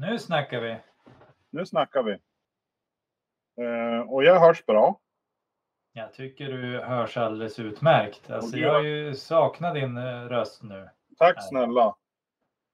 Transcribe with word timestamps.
Nu 0.00 0.18
snackar 0.18 0.60
vi. 0.60 0.76
Nu 1.50 1.66
snackar 1.66 2.02
vi. 2.02 2.12
Eh, 3.64 4.00
och 4.00 4.24
jag 4.24 4.40
hörs 4.40 4.66
bra. 4.66 5.00
Jag 5.92 6.12
tycker 6.12 6.48
du 6.48 6.80
hörs 6.80 7.16
alldeles 7.16 7.58
utmärkt. 7.58 8.30
Alltså, 8.30 8.56
jag 8.56 8.72
har 8.72 8.82
ju 8.82 9.14
saknat 9.14 9.74
din 9.74 9.96
eh, 9.96 10.28
röst 10.28 10.62
nu. 10.62 10.88
Tack 11.18 11.48
snälla. 11.48 11.96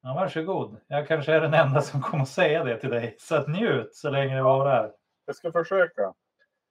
Ja, 0.03 0.15
varsågod. 0.15 0.81
Jag 0.87 1.09
kanske 1.09 1.33
är 1.33 1.41
den 1.41 1.55
enda 1.55 1.81
som 1.83 2.03
kommer 2.03 2.23
att 2.23 2.29
säga 2.29 2.65
det 2.65 2.81
till 2.81 2.91
dig. 2.91 3.17
Så 3.19 3.37
att 3.37 3.49
njut 3.49 3.95
så 3.95 4.11
länge 4.11 4.37
det 4.37 4.43
varar. 4.43 4.93
Jag 5.27 5.37
ska 5.37 5.53
försöka. 5.53 6.15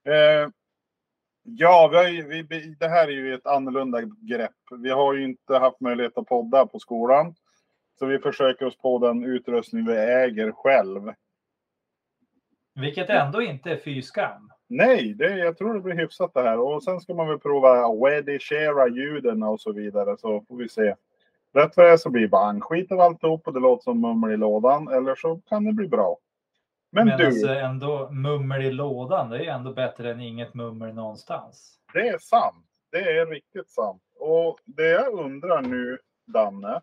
Eh, 0.05 0.49
ja, 1.43 1.87
vi 1.91 1.97
har 1.97 2.43
vi, 2.43 2.75
det 2.79 2.87
här 2.87 3.07
är 3.07 3.11
ju 3.11 3.33
ett 3.33 3.47
annorlunda 3.47 4.01
grepp. 4.01 4.51
Vi 4.79 4.89
har 4.89 5.13
ju 5.13 5.23
inte 5.23 5.57
haft 5.57 5.79
möjlighet 5.79 6.17
att 6.17 6.27
podda 6.27 6.65
på 6.65 6.79
skolan. 6.79 7.35
Så 7.99 8.05
vi 8.05 8.19
försöker 8.19 8.65
oss 8.65 8.77
på 8.77 8.99
den 8.99 9.23
utrustning 9.23 9.85
vi 9.85 9.97
äger 9.97 10.51
själv. 10.51 11.13
Vilket 12.75 13.09
ändå 13.09 13.41
inte 13.41 13.71
är 13.71 13.77
fy 13.77 14.01
skam. 14.01 14.49
Nej, 14.67 15.13
det, 15.13 15.37
jag 15.37 15.57
tror 15.57 15.73
det 15.73 15.79
blir 15.79 15.95
hyfsat 15.95 16.33
det 16.33 16.41
här. 16.41 16.59
Och 16.59 16.83
sen 16.83 16.99
ska 16.99 17.13
man 17.13 17.27
väl 17.27 17.39
prova 17.39 17.87
redigera 17.87 18.87
ljuden 18.87 19.43
och 19.43 19.61
så 19.61 19.71
vidare. 19.71 20.17
Så 20.17 20.41
får 20.47 20.57
vi 20.57 20.69
se. 20.69 20.95
Rätt 21.53 21.77
vad 21.77 21.85
det 21.85 21.91
är 21.91 21.97
så 21.97 22.09
blir 22.09 22.21
det 22.21 22.27
bara 22.27 22.59
skit 22.61 22.91
av 22.91 22.99
alltihop 22.99 23.47
och 23.47 23.53
det 23.53 23.59
låter 23.59 23.83
som 23.83 24.01
mummel 24.01 24.31
i 24.31 24.37
lådan. 24.37 24.87
Eller 24.87 25.15
så 25.15 25.41
kan 25.49 25.63
det 25.63 25.73
bli 25.73 25.87
bra. 25.87 26.17
Men, 26.91 27.07
Men 27.07 27.17
du, 27.17 27.25
alltså 27.25 27.47
ändå 27.47 28.09
mummel 28.11 28.65
i 28.65 28.71
lådan, 28.71 29.29
det 29.29 29.45
är 29.45 29.53
ändå 29.53 29.73
bättre 29.73 30.11
än 30.11 30.21
inget 30.21 30.53
mummel 30.53 30.93
någonstans. 30.93 31.79
det 31.93 32.07
är 32.07 32.17
sant. 32.17 32.65
Det 32.91 33.17
är 33.17 33.25
riktigt 33.25 33.69
sant. 33.69 34.03
Och 34.19 34.59
det 34.65 34.89
jag 34.89 35.13
undrar 35.13 35.61
nu, 35.61 35.97
Danne. 36.25 36.81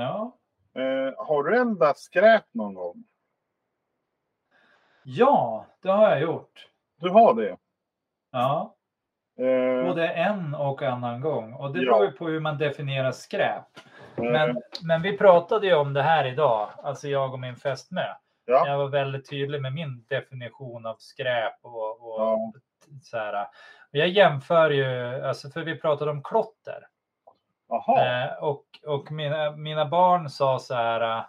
Ja, 0.00 0.34
Eh, 0.74 1.14
har 1.26 1.42
du 1.44 1.60
eldat 1.60 1.98
skräp 1.98 2.44
någon 2.52 2.74
gång? 2.74 3.04
ja 5.02 5.66
det 5.82 5.88
har 5.88 6.10
jag 6.10 6.20
gjort. 6.20 6.66
Du 7.00 7.10
har 7.10 7.34
det? 7.34 7.56
Ja, 8.30 8.74
Eh, 9.38 9.84
både 9.86 10.08
en 10.08 10.54
och 10.54 10.82
annan 10.82 11.20
gång. 11.20 11.52
Och 11.54 11.72
det 11.72 11.78
beror 11.80 12.04
ju 12.04 12.12
på 12.12 12.28
hur 12.28 12.40
man 12.40 12.58
definierar 12.58 13.12
skräp. 13.12 13.64
eh, 14.16 14.24
Men, 14.24 14.62
men 14.82 15.02
vi 15.02 15.18
pratade 15.18 15.66
ju 15.66 15.74
om 15.74 15.92
det 15.92 16.02
här 16.02 16.24
idag, 16.24 16.70
alltså 16.82 17.08
jag 17.08 17.32
och 17.32 17.40
min 17.40 17.56
fästmö. 17.56 18.04
ja, 18.44 18.66
Jag 18.68 18.78
var 18.78 18.88
väldigt 18.88 19.30
tydlig 19.30 19.62
med 19.62 19.72
min 19.72 20.04
definition 20.08 20.86
av 20.86 20.96
skräp 20.98 21.54
och, 21.62 21.90
och 21.90 22.20
Ja. 22.20 22.52
så 23.02 23.18
här. 23.18 23.46
Jag 23.90 24.08
jämför 24.08 24.70
ju, 24.70 24.84
alltså 25.24 25.50
för 25.50 25.62
vi 25.62 25.78
pratade 25.80 26.10
om 26.10 26.22
klotter. 26.22 26.86
Eh, 28.26 28.32
och 28.44 28.64
och 28.86 29.12
mina, 29.12 29.50
mina 29.50 29.86
barn 29.86 30.30
sa 30.30 30.58
så 30.58 30.74
här 30.74 31.00
eh, 31.18 31.24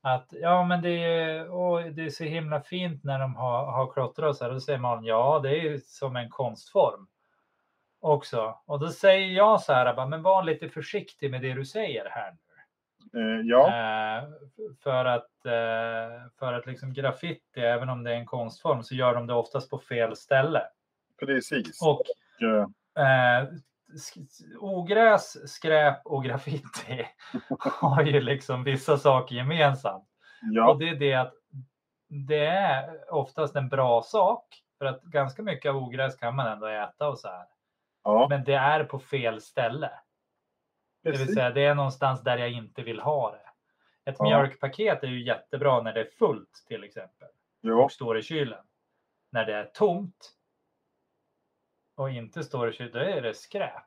att 0.00 0.26
ja, 0.30 0.64
men 0.64 0.82
det 0.82 0.90
är, 1.04 1.50
åh, 1.50 1.80
det 1.84 2.04
är 2.04 2.10
så 2.10 2.24
himla 2.24 2.60
fint 2.60 3.04
när 3.04 3.18
de 3.18 3.36
har, 3.36 3.66
har 3.66 3.92
klottrat 3.92 4.28
och 4.28 4.36
så 4.36 4.44
här. 4.44 4.52
Då 4.52 4.60
säger 4.60 4.78
man 4.78 5.04
ja, 5.04 5.40
det 5.42 5.58
är 5.58 5.78
som 5.78 6.16
en 6.16 6.28
konstform 6.30 7.06
också. 8.00 8.58
Och 8.66 8.78
då 8.80 8.88
säger 8.88 9.28
jag 9.28 9.60
så 9.60 9.72
här, 9.72 9.94
bara, 9.94 10.06
men 10.06 10.22
var 10.22 10.42
lite 10.42 10.68
försiktig 10.68 11.30
med 11.30 11.42
det 11.42 11.52
du 11.52 11.64
säger 11.64 12.08
här 12.10 12.32
nu. 12.32 12.38
Eh, 13.20 13.40
ja, 13.46 13.66
Eh, 13.68 14.24
för 14.82 15.04
att, 15.04 15.46
eh, 15.46 16.26
för 16.38 16.52
att 16.52 16.66
liksom 16.66 16.92
graffiti, 16.92 17.60
även 17.60 17.88
om 17.88 18.02
det 18.04 18.10
är 18.10 18.14
en 18.16 18.26
konstform, 18.26 18.82
så 18.82 18.94
gör 18.94 19.14
de 19.14 19.26
det 19.26 19.34
oftast 19.34 19.70
på 19.70 19.78
fel 19.78 20.16
ställe. 20.16 20.62
precis. 21.20 21.82
Och 21.82 22.02
eh, 22.46 22.66
eh, 23.04 23.44
sk- 23.46 23.62
ogräs, 24.60 25.52
skräp 25.52 26.06
och 26.06 26.24
graffiti 26.24 27.06
har 27.58 28.02
ju 28.02 28.20
liksom 28.20 28.64
vissa 28.64 28.98
saker 28.98 29.34
gemensamt. 29.34 30.08
ja, 30.52 30.70
Och 30.70 30.78
det 30.78 30.88
är 30.88 30.96
det 30.96 31.14
att 31.14 31.34
det 32.08 32.46
är 32.46 33.12
oftast 33.14 33.56
en 33.56 33.68
bra 33.68 34.02
sak. 34.02 34.44
För 34.78 34.84
att 34.84 35.02
ganska 35.02 35.42
mycket 35.42 35.70
av 35.70 35.76
ogräs 35.76 36.16
kan 36.16 36.36
man 36.36 36.46
ändå 36.46 36.66
äta 36.66 37.08
och 37.08 37.18
så 37.18 37.28
här. 37.28 37.46
ja, 38.04 38.26
Men 38.30 38.44
det 38.44 38.54
är 38.54 38.84
på 38.84 38.98
fel 38.98 39.40
ställe. 39.40 39.90
Det 41.02 41.10
vill 41.10 41.18
precis. 41.18 41.34
säga 41.34 41.50
det 41.50 41.64
är 41.64 41.74
någonstans 41.74 42.22
där 42.22 42.38
jag 42.38 42.50
inte 42.52 42.82
vill 42.82 43.00
ha 43.00 43.30
det. 43.32 43.38
Ett 44.10 44.16
Ja. 44.18 44.24
mjölkpaket 44.24 45.02
är 45.02 45.08
ju 45.08 45.24
jättebra 45.24 45.82
när 45.82 45.92
det 45.92 46.00
är 46.00 46.10
fullt 46.18 46.64
till 46.68 46.84
exempel 46.84 47.28
Ja, 47.60 47.74
och 47.84 47.92
står 47.92 48.18
i 48.18 48.22
kylen. 48.22 48.64
När 49.32 49.44
det 49.44 49.54
är 49.54 49.64
tomt 49.64 50.32
och 51.94 52.10
inte 52.10 52.44
står 52.44 52.68
i 52.68 52.72
kylen, 52.72 52.92
då 52.92 52.98
är 52.98 53.22
det 53.22 53.34
skräp. 53.34 53.82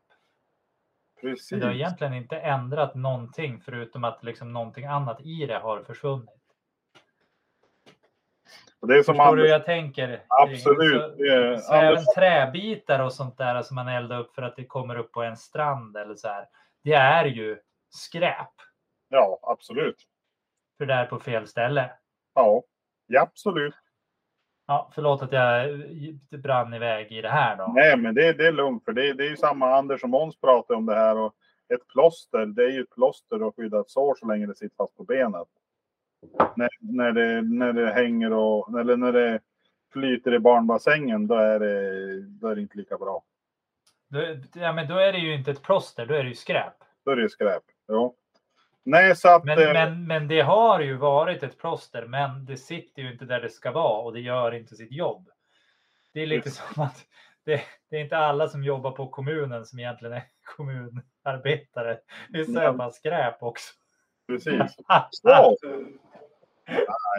precis. 1.21 1.59
Det 1.59 1.65
har 1.65 1.73
egentligen 1.73 2.13
inte 2.13 2.37
ändrat 2.37 2.95
någonting 2.95 3.61
förutom 3.61 4.03
att 4.03 4.23
liksom 4.23 4.53
någonting 4.53 4.85
annat 4.85 5.21
i 5.21 5.45
det 5.45 5.59
har 5.59 5.83
försvunnit. 5.83 6.29
Och 8.79 8.87
det 8.87 8.97
är 8.97 9.03
som 9.03 9.15
Förstår 9.15 9.35
du 9.35 9.41
hur 9.41 9.49
jag 9.49 9.65
tänker? 9.65 10.25
absolut. 10.27 11.15
Så, 11.15 11.23
är, 11.23 11.57
så 11.57 11.73
även 11.73 12.03
träbitar 12.15 12.99
och 12.99 13.13
sånt 13.13 13.37
där 13.37 13.61
som 13.61 13.75
man 13.75 13.87
eldar 13.87 14.19
upp 14.19 14.35
för 14.35 14.41
att 14.41 14.55
det 14.55 14.65
kommer 14.65 14.95
upp 14.95 15.11
på 15.11 15.23
en 15.23 15.37
strand 15.37 15.97
eller 15.97 16.15
så 16.15 16.27
här. 16.27 16.47
Det 16.83 16.93
är 16.93 17.25
ju 17.25 17.59
skräp. 17.89 18.53
ja, 19.09 19.39
absolut. 19.41 20.07
För 20.77 20.85
det 20.85 20.93
är 20.93 21.05
på 21.05 21.19
fel 21.19 21.47
ställe. 21.47 21.91
Ja, 22.33 22.63
ja 23.07 23.21
absolut. 23.21 23.75
Ja, 24.67 24.91
förlåt 24.95 25.21
att 25.21 25.31
jag 25.31 25.69
eh, 25.69 26.39
brann 26.39 26.73
iväg 26.73 27.11
i 27.11 27.21
det 27.21 27.29
här 27.29 27.57
då. 27.57 27.71
Nej, 27.75 27.97
men 27.97 28.15
det, 28.15 28.33
det 28.33 28.47
är 28.47 28.51
lugnt. 28.51 28.85
För 28.85 28.93
det, 28.93 29.13
det 29.13 29.25
är 29.25 29.29
ju 29.29 29.37
samma 29.37 29.75
Anders 29.75 30.03
och 30.03 30.09
Måns 30.09 30.39
pratar 30.39 30.75
om 30.75 30.85
det 30.85 30.95
här. 30.95 31.17
Och 31.17 31.35
ett 31.73 31.87
plåster, 31.87 32.45
det 32.45 32.63
är 32.63 32.69
ju 32.69 32.81
ett 32.81 32.95
plåster 32.95 33.43
och 33.43 33.55
skydda 33.55 33.79
ett 33.79 33.89
sår 33.89 34.15
så 34.15 34.27
länge 34.27 34.45
det 34.45 34.55
sitter 34.55 34.75
fast 34.75 34.97
på 34.97 35.03
benet. 35.03 35.47
När, 36.55 36.69
när, 36.79 37.11
det, 37.11 37.41
när 37.41 37.73
det 37.73 37.93
hänger 37.93 38.33
och 38.33 38.79
eller 38.79 38.97
när 38.97 39.11
det 39.11 39.39
flyter 39.93 40.33
i 40.33 40.39
barnbassängen, 40.39 41.27
då 41.27 41.35
är 41.35 41.59
det, 41.59 42.21
då 42.21 42.47
är 42.47 42.55
det 42.55 42.61
inte 42.61 42.77
lika 42.77 42.97
bra. 42.97 43.23
Då, 44.07 44.19
ja, 44.53 44.73
men 44.73 44.87
då 44.87 44.97
är 44.97 45.13
det 45.13 45.19
ju 45.19 45.33
inte 45.33 45.51
ett 45.51 45.63
plåster, 45.63 46.05
då 46.05 46.13
är 46.13 46.23
det 46.23 46.29
ju 46.29 46.35
skräp. 46.35 46.73
Då 47.05 47.11
är 47.11 47.15
det 47.15 47.21
ju 47.21 47.29
skräp. 47.29 47.63
Jo. 47.87 48.15
Nej, 48.85 49.15
så 49.15 49.29
att... 49.29 49.43
Men, 49.43 49.59
eh, 49.59 49.73
men, 49.73 50.07
men 50.07 50.27
det 50.27 50.41
har 50.41 50.79
ju 50.79 50.97
varit 50.97 51.43
ett 51.43 51.57
plåster, 51.57 52.05
men 52.05 52.45
det 52.45 52.57
sitter 52.57 53.01
ju 53.01 53.11
inte 53.11 53.25
där 53.25 53.41
det 53.41 53.49
ska 53.49 53.71
vara 53.71 54.01
och 54.01 54.13
det 54.13 54.19
gör 54.19 54.51
inte 54.51 54.75
sitt 54.75 54.91
jobb. 54.91 55.29
Det 56.13 56.21
är 56.21 56.25
lite 56.25 56.51
som 56.51 56.83
att 56.83 57.05
det, 57.45 57.61
det 57.89 57.97
är 57.97 58.01
inte 58.01 58.17
alla 58.17 58.47
som 58.47 58.63
jobbar 58.63 58.91
på 58.91 59.07
kommunen 59.07 59.65
som 59.65 59.79
egentligen 59.79 60.13
är 60.13 60.23
kommunarbetare. 60.57 61.97
Vissa 62.29 62.63
är 62.63 62.73
bara 62.73 62.91
skräp 62.91 63.43
också. 63.43 63.73
Precis. 64.27 64.75
Ja. 65.23 65.55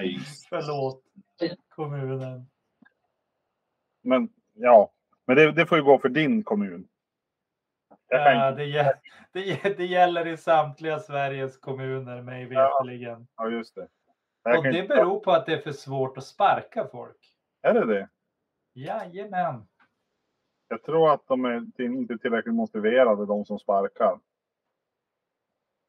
Nice. 0.02 0.46
Förlåt 0.48 1.02
kommunen. 1.68 2.46
Men 4.02 4.28
ja, 4.54 4.92
men 5.24 5.36
det, 5.36 5.52
det 5.52 5.66
får 5.66 5.78
ju 5.78 5.84
gå 5.84 5.98
för 5.98 6.08
din 6.08 6.42
kommun. 6.42 6.88
Ja, 8.08 8.48
inte, 8.50 8.62
det, 8.62 8.68
gä- 8.68 8.94
det, 9.32 9.76
det 9.76 9.86
gäller 9.86 10.26
i 10.26 10.36
samtliga 10.36 10.98
Sveriges 10.98 11.58
kommuner 11.58 12.22
mig 12.22 12.42
Ja. 12.42 12.48
veterligen. 12.48 13.26
ja, 13.36 13.48
just 13.48 13.74
det. 13.74 13.88
Och 14.56 14.62
det 14.62 14.78
inte- 14.78 14.94
beror 14.94 15.20
på 15.20 15.32
att 15.32 15.46
det 15.46 15.52
är 15.52 15.58
för 15.60 15.72
svårt 15.72 16.18
att 16.18 16.24
sparka 16.24 16.88
folk. 16.92 17.16
Är 17.62 17.74
det 17.74 17.86
det? 17.86 18.08
Jajamän. 18.74 19.66
Jag 20.68 20.82
tror 20.82 21.12
att 21.12 21.26
de 21.26 21.44
är 21.44 21.82
inte 21.82 22.18
tillräckligt 22.18 22.54
motiverade, 22.54 23.26
de 23.26 23.44
som 23.44 23.58
sparkar. 23.58 24.18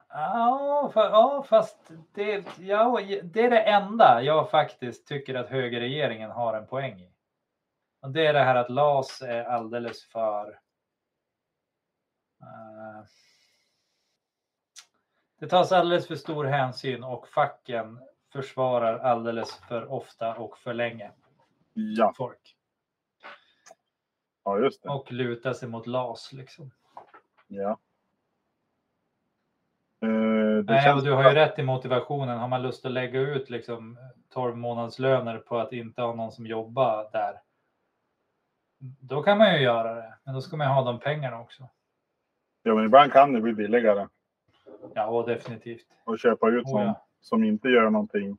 Ja, 0.10 0.92
fa- 0.94 1.10
ja 1.12 1.44
fast 1.48 1.92
det, 2.14 2.46
ja, 2.60 3.00
det 3.24 3.42
är 3.46 3.50
det 3.50 3.62
enda 3.62 4.22
jag 4.22 4.50
faktiskt 4.50 5.08
tycker 5.08 5.36
att 5.36 5.50
högerregeringen 5.50 6.32
har 6.32 6.54
en 6.54 6.68
poäng 6.68 7.00
i. 7.00 7.12
Och 8.02 8.12
det 8.12 8.26
är 8.28 8.34
det 8.34 8.40
här 8.40 8.56
att 8.56 8.70
LAS 8.70 9.22
är 9.22 9.44
alldeles 9.44 10.06
för... 10.06 10.60
eh, 12.42 13.06
det 15.40 15.48
tas 15.48 15.72
alldeles 15.72 16.08
för 16.08 16.16
stor 16.16 16.46
hänsyn 16.46 17.04
och 17.04 17.28
facken 17.28 18.00
försvarar 18.32 19.00
alldeles 19.00 19.56
för 19.58 19.92
ofta 19.92 20.36
och 20.36 20.58
för 20.58 20.74
länge 20.74 21.12
Ja, 21.74 22.14
folk. 22.18 22.56
ja 24.44 24.60
just 24.60 24.84
det. 24.84 24.90
Och 24.90 25.12
lutar 25.12 25.54
sig 25.54 25.70
mot 25.70 25.88
LAS 25.88 26.34
liksom. 26.34 26.72
Ja. 27.48 27.78
Det 30.00 30.64
Nej, 30.64 30.84
känns 30.84 30.98
och 31.00 31.06
du 31.06 31.12
har 31.14 31.24
ju 31.30 31.36
rätt 31.36 31.60
i 31.60 31.64
motivationen. 31.64 32.40
Har 32.40 32.48
man 32.48 32.62
lust 32.62 32.86
att 32.86 32.92
lägga 32.92 33.20
ut 33.20 33.50
liksom 33.50 33.98
12 34.30 34.58
månadslöner 34.58 35.38
på 35.38 35.58
att 35.60 35.74
inte 35.74 36.02
ha 36.02 36.14
någon 36.16 36.32
som 36.32 36.48
jobbar 36.48 37.10
där. 37.12 37.42
Då 38.80 39.24
kan 39.24 39.38
man 39.38 39.54
ju 39.54 39.60
göra 39.62 39.94
det, 39.96 40.18
men 40.24 40.34
då 40.34 40.42
ska 40.42 40.58
man 40.58 40.68
ju 40.68 40.74
ha 40.74 40.84
de 40.84 41.00
pengarna 41.00 41.40
också. 41.40 41.70
Ja, 42.68 42.76
men 42.76 42.86
ibland 42.86 43.12
kan 43.14 43.34
det 43.34 43.42
bli 43.42 43.54
billigare 43.54 44.08
Ja, 44.94 45.08
och 45.08 45.28
definitivt. 45.28 45.86
att 46.06 46.20
köpa 46.20 46.50
ut 46.50 46.66
Oh, 46.66 46.74
någon 46.74 46.86
ja. 46.86 47.06
som 47.22 47.44
inte 47.44 47.70
gör 47.70 47.90
någonting. 47.90 48.38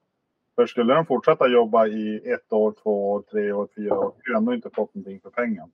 För 0.54 0.66
skulle 0.66 0.94
de 0.94 1.06
fortsätta 1.06 1.48
jobba 1.48 1.86
i 1.86 2.30
ett 2.32 2.52
år, 2.52 2.74
två 2.82 3.12
år, 3.12 3.22
tre 3.22 3.52
år, 3.52 3.68
fyra 3.76 3.98
år, 3.98 4.14
har 4.26 4.34
ändå 4.36 4.54
inte 4.54 4.70
fått 4.70 4.94
någonting 4.94 5.20
för 5.20 5.30
pengen. 5.30 5.72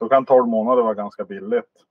Då 0.00 0.08
kan 0.08 0.26
12 0.26 0.46
månader 0.48 0.82
vara 0.82 0.94
ganska 0.94 1.24
billigt. 1.24 1.84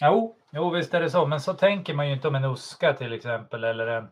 Jo, 0.00 0.36
jo, 0.52 0.70
visst 0.70 0.94
är 0.94 1.00
det 1.00 1.10
så. 1.10 1.26
Men 1.26 1.40
så 1.40 1.54
tänker 1.54 1.94
man 1.94 2.08
ju 2.08 2.14
inte 2.14 2.28
om 2.28 2.34
en 2.34 2.44
Oska 2.44 2.92
till 2.92 3.12
exempel 3.12 3.64
eller 3.64 3.86
en 3.86 4.08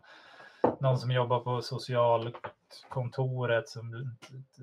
någon 0.80 0.98
som 0.98 1.10
jobbar 1.10 1.40
på 1.40 1.62
socialkontoret 1.62 3.68
som 3.68 4.10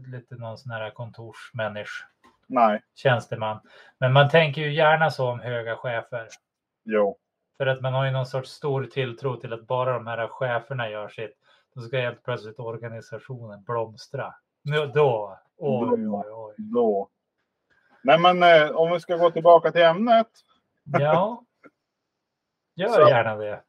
lite 0.07 0.35
någon 0.35 0.57
sån 0.57 0.71
här 0.71 0.89
kontorsmänniska. 0.91 2.05
Nej, 2.53 2.81
Tjänsteman. 2.95 3.59
Men 3.98 4.13
man 4.13 4.30
tänker 4.30 4.62
ju 4.62 4.74
gärna 4.74 5.09
så 5.09 5.30
om 5.31 5.39
höga 5.39 5.75
chefer. 5.75 6.27
jo. 6.83 7.18
För 7.57 7.65
att 7.68 7.81
man 7.81 7.94
har 7.94 8.06
ju 8.06 8.12
någon 8.12 8.25
sorts 8.25 8.50
stor 8.50 8.86
tilltro 8.86 9.36
till 9.36 9.53
att 9.53 9.68
bara 9.68 9.94
de 9.94 10.07
här 10.07 10.27
cheferna 10.27 10.89
gör 10.89 11.09
sitt. 11.09 11.38
Då 11.75 11.81
ska 11.81 11.98
helt 11.98 12.24
plötsligt 12.24 12.59
organisationen 12.59 13.63
blomstra. 13.63 14.33
Nu, 14.63 14.86
då, 14.88 15.39
oj, 15.57 16.07
oj, 16.07 16.25
oj. 16.31 16.53
Då. 16.57 17.09
Nej, 18.03 18.19
men 18.19 18.44
eh, 18.44 18.71
om 18.75 18.92
vi 18.92 19.00
ska 19.00 19.18
gå 19.18 19.31
tillbaka 19.31 19.71
till 19.71 19.81
ämnet. 19.81 20.27
Ja. 21.00 21.44
Gör 22.75 22.89
Så- 22.89 23.09
gärna 23.09 23.36
det. 23.36 23.62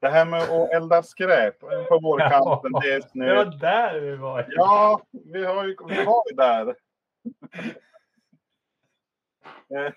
Det 0.00 0.08
här 0.08 0.24
med 0.24 0.42
att 0.42 0.70
elda 0.70 1.02
skräp 1.02 1.60
på 1.60 1.98
vårkanten, 2.02 2.72
det 2.82 2.92
är 2.94 3.00
Det 3.00 3.08
snö. 3.08 3.34
var 3.36 3.44
där 3.44 4.00
vi 4.00 4.16
var. 4.16 4.46
Ja, 4.48 5.00
vi, 5.12 5.44
har 5.44 5.64
ju, 5.64 5.76
vi 5.88 6.04
var 6.04 6.22
ju 6.30 6.36
där. 6.36 6.74
Eh, 9.74 9.92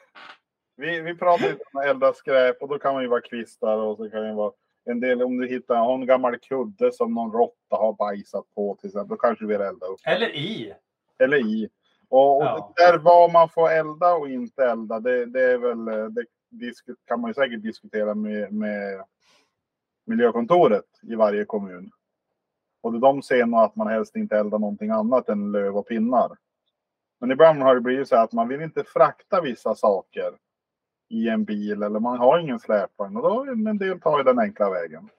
vi, 0.76 1.02
vi 1.02 1.16
pratar 1.18 1.50
lite 1.50 1.64
om 1.74 1.80
att 1.80 1.86
elda 1.86 2.14
skräp 2.14 2.62
och 2.62 2.68
då 2.68 2.80
kan 2.80 2.94
man 2.94 3.04
ju 3.04 3.10
vara 3.10 3.22
kvistar 3.22 3.78
och 3.78 3.98
så 3.98 4.10
kan 4.10 4.22
det 4.24 4.34
vara 4.34 4.54
en 4.86 5.00
del 5.00 5.24
om 5.24 5.38
du 5.38 5.48
hittar 5.48 5.94
en 5.94 6.06
gammal 6.06 6.40
kudde 6.40 6.92
som 6.92 7.14
någon 7.14 7.32
råtta 7.32 7.76
har 7.76 7.94
bajsat 7.94 8.46
på 8.56 8.76
till 8.76 8.88
exempel. 8.88 9.10
Då 9.10 9.16
kanske 9.16 9.44
du 9.44 9.48
vill 9.48 9.62
elda 9.62 9.86
upp. 9.86 10.00
Eller 10.06 10.36
i. 10.36 10.74
Eller 11.20 11.38
i. 11.38 11.70
Och, 12.10 12.38
och 12.38 12.44
Ja. 12.44 12.74
där 12.76 12.98
vad 12.98 13.32
man 13.32 13.50
får 13.50 13.72
elda 13.72 14.14
och 14.14 14.30
inte 14.30 14.66
elda, 14.66 15.00
det, 15.00 15.26
det 15.26 15.52
är 15.52 15.58
väl, 15.58 15.88
eh, 15.88 16.06
det 16.06 16.26
kan 17.08 17.22
man 17.22 17.30
ju 17.30 17.34
säkert 17.34 17.62
diskutera 17.62 18.16
med, 18.16 18.54
med 18.54 19.04
miljökontoret 20.06 20.86
i 21.02 21.16
varje 21.16 21.46
kommun. 21.46 21.92
Och 22.82 23.00
de 23.00 23.22
ser 23.22 23.46
nog 23.46 23.60
att 23.60 23.76
man 23.76 23.88
helst 23.88 24.16
inte 24.16 24.38
eldar 24.38 24.60
någonting 24.60 24.90
annat 24.90 25.30
än 25.30 25.52
löv 25.52 25.78
och 25.78 25.88
pinnar. 25.88 26.38
Men 27.24 27.32
ibland 27.32 27.64
har 27.64 27.76
det 27.76 27.82
blivit 27.82 28.08
så 28.08 28.16
att 28.16 28.34
man 28.34 28.48
vill 28.48 28.62
inte 28.62 28.84
frakta 28.84 29.42
vissa 29.42 29.76
saker 29.76 30.34
i 31.10 31.30
en 31.30 31.44
bil 31.44 31.84
eller 31.84 32.00
man 32.00 32.18
har 32.18 32.40
ingen 32.40 32.60
släpvagn 32.60 33.18
och 33.18 33.24
då 33.24 33.52
en 33.52 33.78
del 33.78 34.02
tar 34.02 34.24
den 34.24 34.40
enkla 34.40 34.70
vägen. 34.70 35.10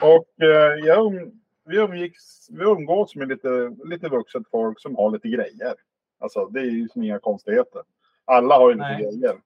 Och 0.00 0.42
eh, 0.42 0.84
jag, 0.84 1.06
um, 1.06 1.40
vi, 1.64 1.76
umgicks, 1.76 2.50
vi 2.50 2.64
umgås 2.64 3.16
med 3.16 3.28
lite, 3.28 3.76
lite 3.84 4.08
vuxet 4.08 4.42
folk 4.50 4.80
som 4.80 4.96
har 4.96 5.10
lite 5.10 5.28
grejer. 5.28 5.74
Alltså 6.20 6.46
det 6.46 6.60
är 6.60 6.64
ju 6.64 6.88
inga 6.94 7.18
konstigheter. 7.18 7.82
Alla 8.24 8.54
har 8.54 8.68
ju 8.68 8.74
lite 8.74 8.88
Nej. 8.88 9.02
grejer. 9.02 9.36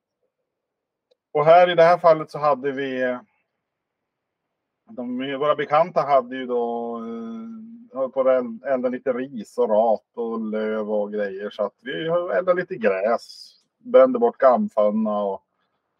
Och 1.31 1.45
här 1.45 1.69
i 1.69 1.75
det 1.75 1.83
här 1.83 1.97
fallet 1.97 2.31
så 2.31 2.39
hade 2.39 2.71
vi 2.71 3.17
de, 4.89 5.17
våra 5.39 5.55
bekanta 5.55 6.01
hade 6.01 6.35
ju 6.35 6.45
då 6.45 6.97
eh, 6.97 7.58
på 7.89 8.29
el- 8.29 8.59
elda 8.73 8.89
lite 8.89 9.13
ris 9.13 9.57
och 9.57 9.69
rat 9.69 10.05
och 10.15 10.39
löv 10.39 10.91
och 10.91 11.11
grejer. 11.13 11.49
Så 11.49 11.63
att 11.63 11.73
vi 11.81 12.07
eldade 12.07 12.53
lite 12.53 12.75
gräs. 12.75 13.55
Brände 13.77 14.19
bort 14.19 14.37
gammfönna 14.37 15.21
och 15.23 15.43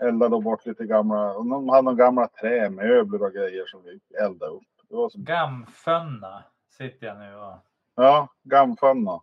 eldade 0.04 0.42
bort 0.42 0.66
lite 0.66 0.86
gamla. 0.86 1.34
De 1.34 1.70
hade 1.70 1.82
några 1.82 1.98
gamla 2.06 2.28
trämöbler 2.28 3.24
och 3.24 3.34
grejer 3.34 3.66
som 3.66 3.84
vi 3.84 4.00
eldade 4.24 4.52
upp. 4.52 4.64
Det 4.90 4.96
var 4.96 5.12
Gamfönna 5.16 6.44
sitter 6.70 7.08
jag 7.08 7.18
nu 7.18 7.36
och... 7.36 7.54
ja, 7.96 8.28
gammfönna. 8.44 9.22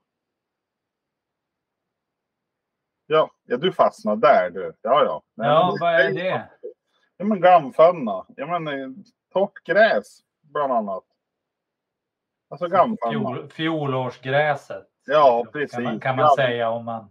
Ja, 3.06 3.30
ja, 3.44 3.56
du 3.56 3.72
fastnade 3.72 4.20
där 4.20 4.50
du. 4.50 4.72
Ja, 4.82 5.04
ja. 5.04 5.22
Nej, 5.34 5.48
Ja, 5.48 5.68
men 5.70 5.80
vad 5.80 5.94
är 5.94 6.12
det? 6.12 6.48
Ja, 7.16 7.24
men 7.24 7.40
gammfönna. 7.40 8.26
Ja, 8.36 8.58
men 8.60 8.80
eh, 8.80 8.88
torrt 9.32 9.64
gräs 9.64 10.20
bland 10.42 10.72
annat. 10.72 11.04
Alltså 12.48 12.68
gammfönna. 12.68 13.10
Fjol, 13.12 13.48
fjolårsgräset. 13.50 14.86
Ja, 15.06 15.44
precis. 15.52 15.74
Kan 15.74 15.82
man, 15.84 16.00
kan 16.00 16.16
man 16.16 16.24
Ja. 16.24 16.34
säga 16.36 16.70
om 16.70 16.84
man... 16.84 17.10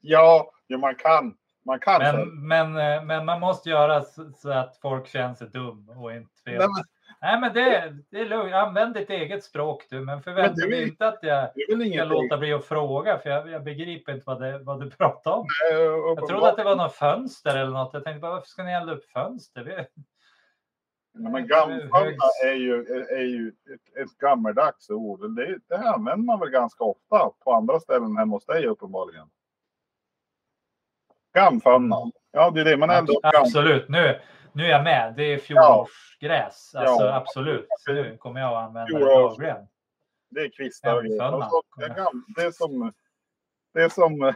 Ja, 0.00 0.50
ja, 0.66 0.78
man 0.78 0.94
kan. 0.94 1.36
Man 1.66 1.78
kan. 1.78 2.02
Men, 2.02 2.46
men, 2.48 2.96
eh, 2.96 3.04
men 3.04 3.24
man 3.24 3.40
måste 3.40 3.70
göra 3.70 4.02
så 4.36 4.50
att 4.50 4.76
folk 4.76 5.06
känner 5.08 5.34
sig 5.34 5.48
dum 5.48 5.88
och 5.88 6.12
inte 6.12 6.30
vet. 6.44 6.58
Nej, 6.58 6.68
men 6.68 6.84
Nej, 7.20 7.40
men 7.40 7.52
det, 7.52 7.94
det 8.10 8.20
är 8.20 8.26
lugnt. 8.26 8.54
Använd 8.54 8.94
ditt 8.94 9.10
eget 9.10 9.44
språk 9.44 9.86
du, 9.90 10.00
men 10.00 10.22
förvänta 10.22 10.54
Men 10.60 10.70
dig 10.70 10.82
inte 10.88 11.08
att 11.08 11.18
jag 11.22 11.48
ska 11.52 12.04
låta 12.04 12.38
bli 12.38 12.52
att 12.52 12.64
fråga, 12.64 13.18
för 13.18 13.30
jag, 13.30 13.50
jag 13.50 13.64
begriper 13.64 14.12
inte 14.12 14.24
vad, 14.26 14.40
det, 14.40 14.58
vad 14.58 14.80
du 14.80 14.90
pratar 14.90 15.30
om. 15.30 15.46
eh, 15.72 15.76
Jag 15.78 16.28
trodde 16.28 16.48
att 16.48 16.56
det 16.56 16.64
var 16.64 16.76
något 16.76 16.94
fönster 16.94 17.56
eller 17.56 17.70
något. 17.72 17.90
Jag 17.94 18.04
tänkte 18.04 18.20
bara, 18.20 18.32
varför 18.32 18.48
ska 18.48 18.62
ni 18.62 18.72
elda 18.72 18.92
upp 18.92 19.10
fönster? 19.10 19.86
Ja, 21.16 21.30
Men 21.30 21.46
gammfönna 21.46 22.24
är 22.44 22.52
ju, 22.54 22.84
är 23.10 23.22
ju 23.24 23.48
ett, 23.48 23.96
ett 24.02 24.18
gammaldags 24.18 24.90
ord. 24.90 25.36
Det, 25.36 25.58
det 25.68 25.76
använder 25.78 26.24
man 26.26 26.40
väl 26.40 26.48
ganska 26.50 26.84
ofta 26.84 27.30
på 27.44 27.52
andra 27.52 27.80
ställen 27.80 28.16
hemma 28.16 28.36
hos 28.36 28.46
dig 28.46 28.66
uppenbarligen. 28.66 29.30
Gammfönna. 31.34 31.96
Ja, 32.30 32.50
det 32.50 32.60
är 32.60 32.64
det 32.64 32.76
man 32.76 32.90
eldar 32.90 33.14
upp. 33.14 33.20
Absolut, 33.22 33.88
nu, 33.88 34.20
nu 34.52 34.64
är 34.64 34.68
jag 34.70 34.84
med. 34.84 35.14
Det 35.16 35.22
är 35.22 35.38
fjolårsgräs. 35.38 36.74
Alltså, 36.74 37.04
Ja. 37.04 37.14
absolut. 37.14 37.66
Nu 37.88 38.16
kommer 38.16 38.40
jag 38.40 38.52
att 38.52 38.68
använda 38.68 38.98
det 38.98 39.04
Fjolårs- 39.04 39.28
dagligen. 39.30 39.66
Det 40.30 40.40
är 40.40 40.48
kvistar 40.56 40.96
och 40.96 41.02
grejer. 41.04 41.30
Det 41.78 41.84
är 41.84 41.88
gam- 41.94 42.24
det 42.36 42.42
är 42.42 42.50
som, 42.50 42.92
det 43.74 43.82
är 43.82 43.88
som 43.88 44.22
eh, 44.22 44.34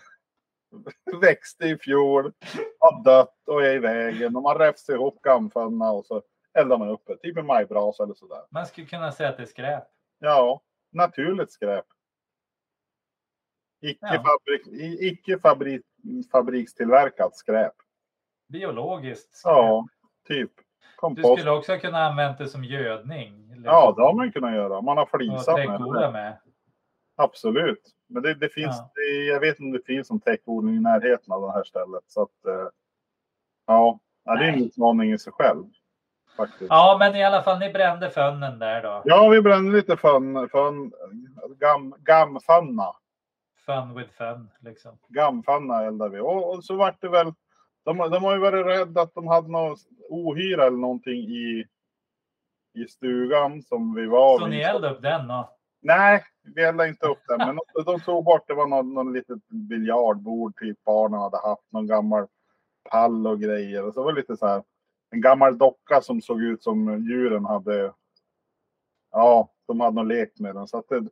växte 1.21 1.65
i 1.65 1.79
fjol, 1.79 2.33
har 2.79 3.05
dött 3.05 3.39
och 3.47 3.65
är 3.65 3.73
i 3.75 3.79
vägen. 3.79 4.37
Och 4.37 4.43
man 4.43 4.59
räfsar 4.59 4.93
ihop 4.95 5.23
gammfönna 5.23 5.91
och 5.91 6.07
så 6.07 6.23
eldar 6.59 6.79
man 6.79 6.89
upp 6.89 7.03
det. 7.07 7.17
Typ 7.17 7.37
en 7.37 7.47
majbrasa 7.47 8.03
eller 8.03 8.15
sådär. 8.15 8.43
Man 8.51 8.67
skulle 8.67 8.87
kunna 8.87 9.13
säga 9.13 9.29
att 9.29 9.37
det 9.37 9.43
är 9.43 9.47
skräp. 9.47 9.85
Ja, 10.19 10.61
naturligt 10.93 11.53
skräp. 11.53 11.85
Icke, 13.81 13.99
Ja. 14.07 14.23
fabrik, 14.25 14.67
icke 15.01 15.39
fabrik, 15.39 15.83
fabrikstillverkat 16.33 17.37
skräp. 17.37 17.73
Biologiskt 18.49 19.35
skräp. 19.37 19.53
Ja, 19.53 19.87
typ. 20.29 20.53
Du 20.57 20.63
Kompost. 20.97 21.39
skulle 21.39 21.51
också 21.51 21.79
kunna 21.79 21.99
använda 21.99 22.39
det 22.39 22.49
som 22.49 22.65
gödning. 22.65 23.47
liksom. 23.47 23.65
Ja, 23.65 23.93
det 23.97 24.03
har 24.03 24.15
man 24.15 24.33
kunnat 24.33 24.55
göra. 24.55 24.81
Man 24.81 24.97
har 24.97 25.07
flisat 25.07 25.57
med 25.57 25.81
det. 25.81 26.11
med. 26.11 26.39
Absolut. 27.17 27.95
Men 28.07 28.23
det, 28.23 28.35
det 28.35 28.49
finns, 28.49 28.77
Ja. 28.79 28.91
det, 28.95 29.25
jag 29.25 29.41
vet 29.41 29.49
inte 29.61 29.63
om 29.63 29.73
det 29.73 29.87
finns 29.87 30.11
någon 30.11 30.21
täckodling 30.21 30.75
i 30.77 30.81
närheten 30.81 31.33
av 31.33 31.43
det 31.43 31.53
här 31.53 31.65
stället. 31.65 32.03
Så 32.07 32.23
att, 32.23 32.45
eh, 32.47 32.69
ja, 33.67 33.99
det 34.25 34.31
är 34.31 34.53
en 34.53 34.65
utmaning 34.65 35.13
i 35.13 35.19
sig 35.19 35.33
själv. 35.33 35.65
Faktiskt. 36.39 36.71
Ja, 36.71 36.97
men 37.01 37.17
i 37.17 37.25
alla 37.25 37.43
fall, 37.43 37.59
ni 37.59 37.73
brände 37.73 38.11
fönnen 38.11 38.59
där 38.59 38.83
då. 38.83 39.03
Ja, 39.05 39.29
vi 39.29 39.43
brände 39.43 39.73
lite 39.73 39.97
fön, 39.97 40.49
fön, 40.49 40.93
gam, 41.59 41.95
gamfanna. 41.99 42.93
Fun 43.67 43.95
with 43.95 44.13
fun, 44.13 44.51
liksom. 44.61 44.99
Gamfanna 45.09 45.85
eldade 45.85 46.11
vi. 46.11 46.21
Och, 46.21 46.55
och 46.55 46.65
så 46.65 46.77
vart 46.77 47.01
det 47.01 47.09
väl. 47.09 47.33
De, 47.85 47.99
de 47.99 48.25
har 48.25 48.33
ju 48.33 48.39
varit 48.41 48.67
rädda 48.67 49.03
att 49.03 49.15
de 49.15 49.27
hade 49.27 49.49
något 49.49 49.79
ohyra 50.09 50.67
eller 50.67 50.77
någonting 50.77 51.21
i, 51.21 51.67
i 52.75 52.89
stugan 52.89 53.63
som 53.63 53.95
vi 53.95 54.07
var 54.07 54.39
Så 54.39 54.45
vid. 54.45 54.55
ni 54.55 54.61
eldade 54.61 54.95
upp 54.95 55.03
den 55.03 55.29
då? 55.29 55.49
Nej, 55.83 56.25
vi 56.55 56.65
eldade 56.65 56.89
inte 56.89 57.07
upp 57.07 57.23
den. 57.29 57.39
Men 57.39 57.59
de, 57.85 58.01
tog 58.01 58.25
bort, 58.25 58.45
det 58.47 58.55
var 58.55 58.67
någon, 58.67 58.95
någon 58.95 59.13
litet 59.13 59.49
biljardbord 59.49 60.57
typ 60.57 60.85
barnen 60.85 61.21
hade 61.21 61.37
haft. 61.37 61.73
Någon 61.73 61.87
gammal 61.87 62.27
pall 62.91 63.27
och 63.27 63.41
grejer. 63.41 63.87
Och 63.87 63.95
så 63.95 64.03
var 64.03 64.13
det 64.13 64.21
lite 64.21 64.37
så 64.37 64.47
här. 64.47 64.63
En 65.11 65.21
gammal 65.21 65.59
docka 65.59 66.01
som 66.01 66.21
såg 66.21 66.43
ut 66.43 66.63
som 66.63 67.05
djuren 67.05 67.45
hade. 67.45 67.95
Ja, 69.11 69.53
de 69.67 69.81
hade 69.81 69.97
nog 69.97 70.07
lekt 70.07 70.41
med 70.41 70.55
den. 70.55 70.69
Så 70.69 70.79
att 70.79 70.89
det, 70.89 71.09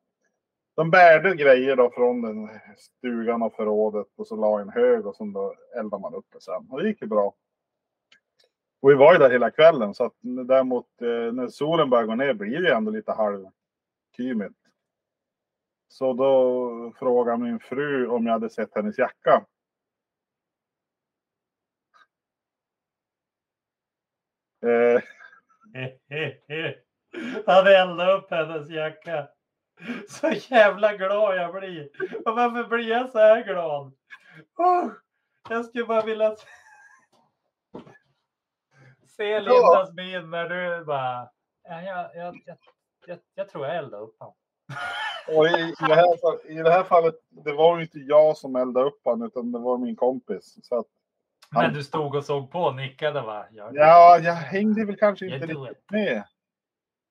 de 0.76 0.90
bärde 0.90 1.34
grejer 1.34 1.76
då 1.76 1.90
från 1.90 2.22
den 2.22 2.48
stugan 2.76 3.42
och 3.42 3.54
förrådet 3.54 4.06
och 4.16 4.26
så 4.26 4.36
la 4.36 4.60
en 4.60 4.68
hög 4.68 5.06
och 5.06 5.16
så 5.16 5.24
då 5.24 5.54
eldade 5.78 6.00
man 6.00 6.14
upp 6.14 6.26
det 6.32 6.40
sen. 6.40 6.66
Och 6.70 6.82
det 6.82 6.88
gick 6.88 7.02
ju 7.02 7.08
bra. 7.08 7.34
Och 8.80 8.90
vi 8.90 8.94
var 8.94 9.12
ju 9.12 9.18
där 9.18 9.30
hela 9.30 9.50
kvällen 9.50 9.94
så 9.94 10.04
att 10.04 10.14
däremot 10.46 10.86
eh, 11.02 11.32
när 11.32 11.48
solen 11.48 11.90
börjar 11.90 12.06
gå 12.06 12.14
ner 12.14 12.34
blir 12.34 12.62
det 12.62 12.74
ändå 12.74 12.90
lite 12.90 13.12
halvkymigt. 13.12 14.60
Så 15.88 16.12
då 16.12 16.92
frågade 16.98 17.38
min 17.38 17.58
fru 17.58 18.06
om 18.06 18.26
jag 18.26 18.32
hade 18.32 18.50
sett 18.50 18.74
hennes 18.74 18.98
jacka. 18.98 19.44
Eh, 24.66 25.02
Han 27.46 27.66
eldade 27.66 28.12
upp 28.12 28.30
hennes 28.30 28.70
jacka. 28.70 29.28
Så 30.08 30.28
jävla 30.28 30.96
glad 30.96 31.36
jag 31.36 31.54
blir. 31.54 31.88
Och 32.24 32.36
varför 32.36 32.64
blir 32.64 32.88
jag 32.88 33.10
så 33.10 33.18
här 33.18 33.44
glad? 33.44 33.92
Oh, 34.56 34.90
jag 35.48 35.64
skulle 35.64 35.84
bara 35.84 36.02
vilja 36.02 36.36
se- 39.16 39.40
Lindas 39.40 39.92
min 39.96 40.30
när 40.30 40.48
du 40.48 40.84
bara... 40.84 41.28
Ja, 41.68 41.82
jag, 41.82 42.16
jag, 42.16 42.42
jag, 42.46 42.56
jag, 43.06 43.18
jag 43.34 43.48
tror 43.48 43.66
jag 43.66 43.76
eldade 43.76 44.02
upp 44.02 44.18
honom. 44.18 44.34
och 45.36 45.46
i, 45.46 45.50
i, 45.50 45.74
det 45.78 45.94
här, 45.94 46.50
I 46.50 46.54
det 46.54 46.70
här 46.70 46.84
fallet, 46.84 47.14
det 47.28 47.52
var 47.52 47.76
ju 47.76 47.82
inte 47.82 47.98
jag 47.98 48.36
som 48.36 48.56
eldade 48.56 48.86
upp 48.86 49.04
honom 49.04 49.26
utan 49.26 49.52
det 49.52 49.58
var 49.58 49.78
min 49.78 49.96
kompis. 49.96 50.58
Så 50.62 50.78
att, 50.78 50.86
Men 51.50 51.72
du 51.72 51.84
stod 51.84 52.14
och 52.14 52.24
såg 52.24 52.50
på 52.50 52.60
och 52.60 52.74
nickade 52.76 53.20
va? 53.20 53.46
Ja, 53.50 53.70
ja, 53.72 54.18
jag 54.18 54.34
hängde 54.34 54.84
väl 54.84 54.96
kanske 54.96 55.26
inte 55.26 55.46
riktigt 55.46 55.90
med. 55.90 56.22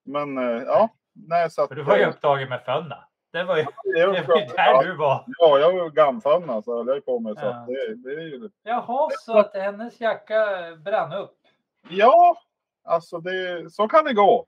Men 0.06 0.38
eh, 0.38 0.64
ja, 0.64 0.90
nej 1.14 1.52
så 1.52 1.62
att. 1.62 1.68
För 1.68 1.76
du 1.76 1.84
var 1.84 1.98
ju 1.98 2.06
upptagen 2.06 2.50
med 2.50 2.62
Fönna. 2.62 3.08
Det 3.32 3.44
var 3.44 3.58
ju, 3.58 3.66
jag, 3.84 4.14
det 4.14 4.22
var 4.22 4.40
ju 4.40 4.46
där 4.46 4.84
du 4.84 4.96
var. 4.96 5.24
Ja, 5.28 5.60
jag 5.60 5.74
var 5.74 5.90
gammfönna 5.90 6.62
så 6.62 6.76
höll 6.78 6.88
jag 6.88 7.06
på 7.06 7.20
med. 7.20 7.40
Så 7.40 7.46
Ja. 7.46 7.66
det, 7.68 7.96
det 7.96 8.10
är 8.16 8.20
ju 8.28 8.50
Jaha, 8.64 9.10
så 9.20 9.38
att 9.38 9.54
hennes 9.56 10.02
jacka 10.02 10.46
brann 10.86 11.14
upp. 11.14 11.38
Ja, 11.90 12.38
alltså 12.84 13.18
det, 13.20 13.70
så 13.74 13.88
kan 13.88 14.06
det 14.06 14.14
gå. 14.14 14.46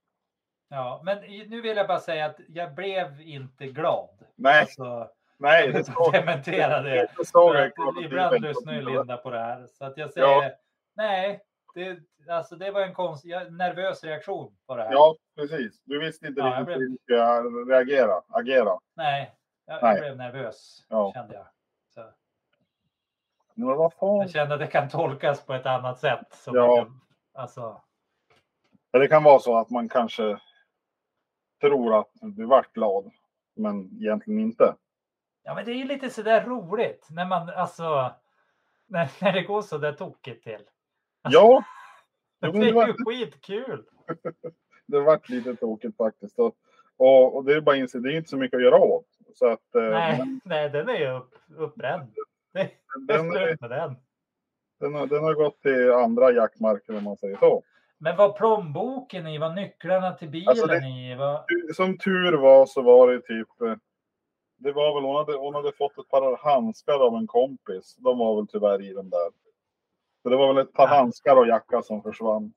Ja, 0.70 1.02
men 1.04 1.18
nu 1.48 1.62
vill 1.62 1.78
jag 1.78 1.88
bara 1.88 2.00
säga 2.00 2.26
att 2.26 2.40
jag 2.48 2.74
blev 2.76 3.22
inte 3.22 3.68
glad. 3.68 4.10
Nej, 4.36 4.62
Alltså, 4.62 5.10
nej, 5.38 5.72
det 5.72 5.84
såg, 5.84 6.14
dementera 6.14 6.82
det. 6.82 6.90
det 6.90 7.92
du 7.96 8.06
ibland 8.06 8.42
lyssnar 8.42 8.74
ju 8.74 8.84
på 8.84 8.90
det. 8.90 8.98
Linda 8.98 9.18
på 9.18 9.30
det 9.30 9.40
här. 9.40 9.68
Så 9.68 9.86
att 9.86 9.98
jag 9.98 10.14
säger 10.14 10.28
Ja. 10.28 10.52
nej, 10.96 11.42
det, 11.76 12.00
alltså 12.34 12.56
det 12.56 12.72
var 12.72 12.82
en 12.82 12.94
konst, 12.94 13.26
jag, 13.26 13.54
nervös 13.54 14.04
reaktion 14.04 14.56
på 14.68 14.76
det 14.76 14.84
här. 14.84 14.92
Ja, 14.92 15.16
precis. 15.36 15.82
Du 15.84 16.00
visste 16.00 16.28
inte 16.28 16.42
Ja, 16.42 16.48
riktigt 16.48 16.66
blev- 16.66 16.78
hur 16.80 16.90
du 16.90 16.98
skulle 17.04 17.76
reagera, 17.76 18.22
agera. 18.30 18.80
Nej, 18.96 19.36
jag, 19.66 19.84
Nej. 19.84 19.92
jag 19.96 20.02
blev 20.04 20.18
nervös 20.18 20.86
Ja. 20.90 21.12
kände 21.14 21.34
jag. 21.34 21.46
Så 21.94 22.02
Men 23.54 23.68
vad 23.78 23.94
fan. 23.94 24.18
jag 24.18 24.30
kände 24.30 24.54
att 24.54 24.60
det 24.60 24.68
kan 24.68 24.90
tolkas 24.90 25.46
på 25.46 25.54
ett 25.54 25.66
annat 25.66 26.00
sätt. 26.00 26.28
Som 26.34 26.56
Ja. 26.56 26.76
kan, 26.78 27.02
alltså, 27.34 27.82
Det 28.92 29.08
kan 29.08 29.24
vara 29.24 29.40
så 29.40 29.58
att 29.58 29.70
man 29.70 29.90
kanske 29.90 30.40
tror 31.62 32.00
att 32.00 32.10
du 32.22 32.46
vart 32.46 32.74
glad, 32.74 33.12
men 33.56 33.90
egentligen 34.02 34.40
inte. 34.40 34.76
Ja, 35.48 35.56
men 35.56 35.66
det 35.66 35.72
är 35.72 35.76
ju 35.76 35.84
lite 35.86 36.10
sådär 36.10 36.46
roligt 36.46 37.08
när 37.12 37.26
man 37.26 37.50
alltså 37.50 38.12
när, 38.88 39.10
när 39.22 39.34
det 39.34 39.42
går 39.42 39.62
så 39.62 39.78
där 39.78 39.94
tokigt 39.94 40.44
till. 40.44 40.62
Ja, 41.30 41.64
Det 42.42 42.52
men 42.52 42.62
är 42.62 42.66
det 42.66 42.72
var- 42.72 42.88
ju 42.88 42.94
skitkul. 43.06 43.84
det 44.86 45.00
vart 45.00 45.30
lite 45.30 45.56
tokigt 45.56 45.98
faktiskt. 45.98 46.40
Och, 46.40 46.56
och, 46.98 47.36
och 47.36 47.46
det 47.46 47.54
är 47.54 47.62
bara 47.62 47.76
inse, 47.76 48.00
det 48.00 48.14
är 48.14 48.18
inte 48.18 48.30
så 48.30 48.38
mycket 48.38 48.58
att 48.58 48.64
göra 48.64 48.78
åt. 48.80 49.06
Så 49.34 49.48
att, 49.48 49.76
eh, 49.76 49.82
Nej, 49.82 50.18
men 50.18 50.42
nej, 50.46 50.70
den 50.70 50.90
är 50.90 50.96
ju 51.00 51.08
upp, 51.18 51.34
uppbränd. 51.58 52.14
Det 52.54 52.70
den, 53.08 53.32
är- 53.32 53.58
med 53.62 53.70
den. 53.70 53.96
den, 54.80 54.94
har, 54.96 55.08
den 55.08 55.24
har 55.24 55.34
gått 55.34 55.62
till 55.62 55.92
andra 55.92 56.32
jaktmarker 56.32 56.98
om 56.98 57.04
man 57.04 57.18
säger 57.18 57.38
så. 57.38 57.64
Men 57.98 58.16
var 58.18 58.34
plånboken 58.34 59.28
i? 59.28 59.38
Var 59.38 59.54
nycklarna 59.54 60.12
till 60.12 60.30
bilen 60.30 60.50
Alltså, 60.50 60.66
det- 60.68 60.78
i? 60.88 61.16
Var... 61.16 61.46
Som 61.74 61.98
tur 61.98 62.34
var 62.38 62.66
så 62.66 62.82
var 62.82 63.12
det 63.12 63.22
typ 63.22 63.62
eh, 63.62 63.76
det 64.58 64.72
var 64.72 64.94
väl, 64.94 65.04
hon 65.04 65.16
hade, 65.16 65.38
hon 65.38 65.56
hade 65.56 65.72
fått 65.72 65.98
ett 65.98 66.10
par 66.10 66.38
handskar 66.38 67.06
av 67.08 67.16
en 67.16 67.28
kompis. 67.28 67.96
De 67.96 68.18
var 68.18 68.36
väl 68.36 68.48
tyvärr 68.48 68.82
i 68.82 68.94
den 68.94 69.10
där. 69.10 69.30
Så 70.24 70.30
det 70.30 70.38
var 70.38 70.54
väl 70.54 70.66
ett 70.66 70.74
par 70.74 70.88
Ja. 70.88 70.96
handskar 70.96 71.36
och 71.36 71.48
jacka 71.48 71.82
som 71.82 72.02
försvann. 72.04 72.54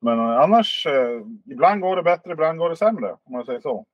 Men 0.00 0.18
eh, 0.18 0.40
annars, 0.40 0.86
eh, 0.86 1.22
ibland 1.44 1.80
går 1.80 1.96
det 1.96 2.02
bättre, 2.02 2.32
ibland 2.32 2.58
går 2.58 2.70
det 2.70 2.76
sämre. 2.76 3.16
Om 3.24 3.32
man 3.32 3.44
säger 3.44 3.60
så. 3.60 3.86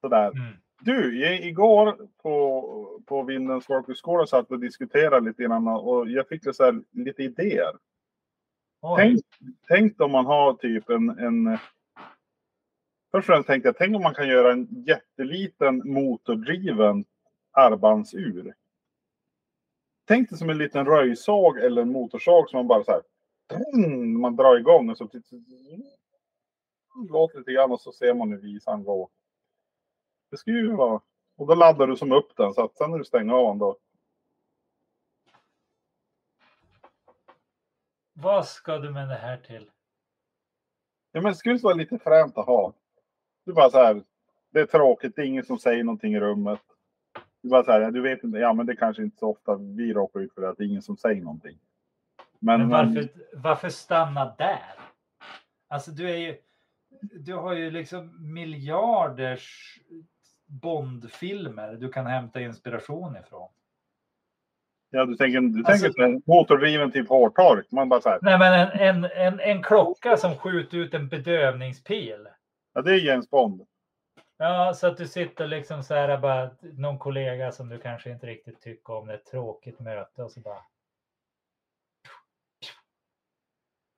Sådär. 0.00 0.30
Mm. 0.30 0.56
Du, 0.80 1.26
igår 1.48 2.08
på, 2.22 3.02
på 3.06 3.22
Vindens 3.22 3.66
folkhögskola 3.66 4.26
satt 4.26 4.46
vi 4.48 4.54
och 4.54 4.60
diskuterade 4.60 5.26
lite 5.26 5.42
grann 5.42 5.68
och 5.68 6.08
jag 6.10 6.28
fick 6.28 6.46
lite, 6.46 6.82
lite 6.90 7.22
idéer. 7.22 7.72
Oj. 8.80 8.96
Tänk, 8.96 9.20
tänk 9.68 10.00
om 10.00 10.10
man 10.12 10.26
har 10.26 10.54
typ 10.54 10.90
en, 10.90 11.08
en... 11.18 11.58
Först 13.12 13.28
och 13.28 13.34
främst 13.34 13.46
tänkte 13.46 13.68
jag, 13.68 13.76
tänk 13.76 13.96
om 13.96 14.02
man 14.02 14.14
kan 14.14 14.28
göra 14.28 14.52
en 14.52 14.84
jätteliten 14.86 15.82
motordriven 15.84 17.04
armbandsur. 17.50 18.54
Tänk 20.04 20.28
dig 20.28 20.38
som 20.38 20.50
en 20.50 20.58
liten 20.58 20.86
röjsåg 20.86 21.58
eller 21.58 21.82
en 21.82 21.92
motorsåg 21.92 22.50
som 22.50 22.56
man 22.56 22.66
bara 22.66 22.84
så 22.84 22.92
här... 22.92 23.02
Man 24.18 24.36
drar 24.36 24.58
igång 24.58 24.90
och 24.90 24.98
så... 24.98 25.08
Låter 27.10 27.38
lite 27.38 27.52
grann 27.52 27.72
och 27.72 27.80
så 27.80 27.92
ser 27.92 28.14
man 28.14 28.30
hur 28.30 28.38
visan 28.38 28.84
går. 28.84 29.10
Det 30.30 30.36
skulle 30.36 30.58
ju 30.58 30.76
vara... 30.76 31.00
Och 31.36 31.46
då 31.46 31.54
laddar 31.54 31.86
du 31.86 31.96
som 31.96 32.12
upp 32.12 32.36
den 32.36 32.54
så 32.54 32.64
att 32.64 32.76
sen 32.76 32.90
när 32.90 32.98
du 32.98 33.04
stänger 33.04 33.32
av 33.32 33.46
den 33.46 33.58
då. 33.58 33.78
Vad 38.12 38.46
ska 38.46 38.78
du 38.78 38.90
med 38.90 39.08
det 39.08 39.16
här 39.16 39.36
till? 39.36 39.70
Ja, 41.12 41.20
men 41.20 41.32
det 41.32 41.36
skulle 41.36 41.58
vara 41.58 41.74
lite 41.74 41.98
fränt 41.98 42.38
att 42.38 42.46
ha. 42.46 42.74
Är 43.46 43.52
bara 43.52 43.70
så 43.70 43.78
här. 43.78 44.02
Det 44.52 44.60
är 44.60 44.66
tråkigt, 44.66 45.16
det 45.16 45.22
är 45.22 45.26
ingen 45.26 45.44
som 45.44 45.58
säger 45.58 45.84
någonting 45.84 46.14
i 46.14 46.20
rummet. 46.20 46.60
Är 47.44 47.48
bara 47.48 47.64
så 47.64 47.72
här, 47.72 47.90
du 47.90 48.00
vet 48.02 48.24
inte, 48.24 48.38
ja 48.38 48.52
men 48.52 48.66
det 48.66 48.76
kanske 48.76 49.02
inte 49.02 49.16
så 49.16 49.30
ofta 49.30 49.56
vi 49.56 49.92
råkar 49.92 50.20
ut 50.20 50.34
för 50.34 50.40
det, 50.42 50.48
att 50.48 50.56
det 50.58 50.64
är 50.64 50.68
ingen 50.68 50.82
som 50.82 50.96
säger 50.96 51.22
någonting. 51.22 51.58
Men, 52.38 52.60
Men 52.60 52.68
varför, 52.70 53.08
varför 53.34 53.68
stanna 53.68 54.34
där? 54.38 54.62
Alltså 55.68 55.90
du 55.90 56.10
är 56.10 56.16
ju, 56.16 56.36
du 57.00 57.34
har 57.34 57.52
ju 57.54 57.70
liksom 57.70 58.32
miljarders 58.34 59.78
Bondfilmer 60.46 61.72
du 61.72 61.92
kan 61.92 62.06
hämta 62.06 62.40
inspiration 62.40 63.16
ifrån. 63.16 63.48
ja, 64.90 65.04
du 65.04 65.16
tänker, 65.16 65.40
du 65.40 65.64
Alltså- 65.66 65.84
tänker 65.86 66.02
här, 66.02 66.20
motordriven 66.26 66.92
typ 66.92 67.08
hårtork. 67.08 67.66
Man 67.70 67.88
bara 67.88 68.00
så 68.00 68.08
här, 68.08 68.18
Nej 68.22 68.38
men 68.38 68.52
en, 68.60 68.80
en, 69.04 69.04
en, 69.04 69.40
en 69.40 69.62
klocka 69.62 70.16
som 70.16 70.34
skjuter 70.36 70.76
ut 70.78 70.94
en 70.94 71.08
bedövningspil. 71.08 72.26
Ja 72.72 72.82
det 72.82 72.90
är 72.90 72.98
James 72.98 73.30
Bond. 73.30 73.66
Ja, 74.36 74.74
så 74.74 74.86
att 74.86 74.96
du 74.96 75.08
sitter 75.08 75.46
liksom 75.46 75.82
så 75.82 75.94
här 75.94 76.18
bara 76.18 76.50
någon 76.62 76.98
kollega 76.98 77.52
som 77.52 77.68
du 77.68 77.78
kanske 77.78 78.10
inte 78.10 78.26
riktigt 78.26 78.60
tycker 78.60 78.92
om, 78.92 79.06
det 79.06 79.12
är 79.12 79.16
ett 79.16 79.26
tråkigt 79.26 79.80
möte 79.80 80.22
och 80.22 80.32
så 80.32 80.40
bara 80.40 80.62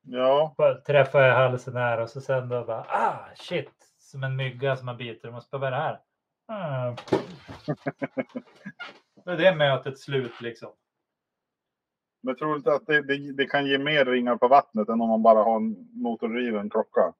Ja, 0.07 0.55
bara 0.59 0.81
träffar 0.81 1.21
jag 1.21 1.35
halsen 1.35 1.77
här 1.77 2.01
och 2.01 2.11
så 2.11 2.21
sen 2.21 2.49
då 2.49 2.65
bara 2.65 2.85
ah 2.89 3.29
shit 3.35 3.73
som 3.99 4.25
en 4.25 4.37
mygga 4.37 4.77
som 4.77 4.89
har 4.89 4.95
bitit. 4.95 5.25
och 5.25 5.33
måste 5.33 5.59
bara 5.59 5.71
det 5.71 5.77
här? 5.77 6.01
Ah. 6.47 6.97
Då 9.25 9.31
är 9.31 9.37
det 9.37 9.55
mötet 9.55 9.99
slut 9.99 10.41
liksom. 10.41 10.73
men 12.23 12.37
tror 12.37 12.51
du 12.51 12.57
inte 12.57 12.73
att 12.73 12.87
det, 12.87 13.03
det, 13.03 13.33
det 13.33 13.47
kan 13.47 13.67
ge 13.67 13.79
mer 13.79 14.05
ringar 14.05 14.37
på 14.37 14.49
vattnet 14.49 14.89
än 14.89 15.01
om 15.01 15.09
man 15.09 15.23
bara 15.23 15.43
har 15.43 15.57
en 15.57 15.89
motordriven 16.03 16.71
klocka? 16.71 17.15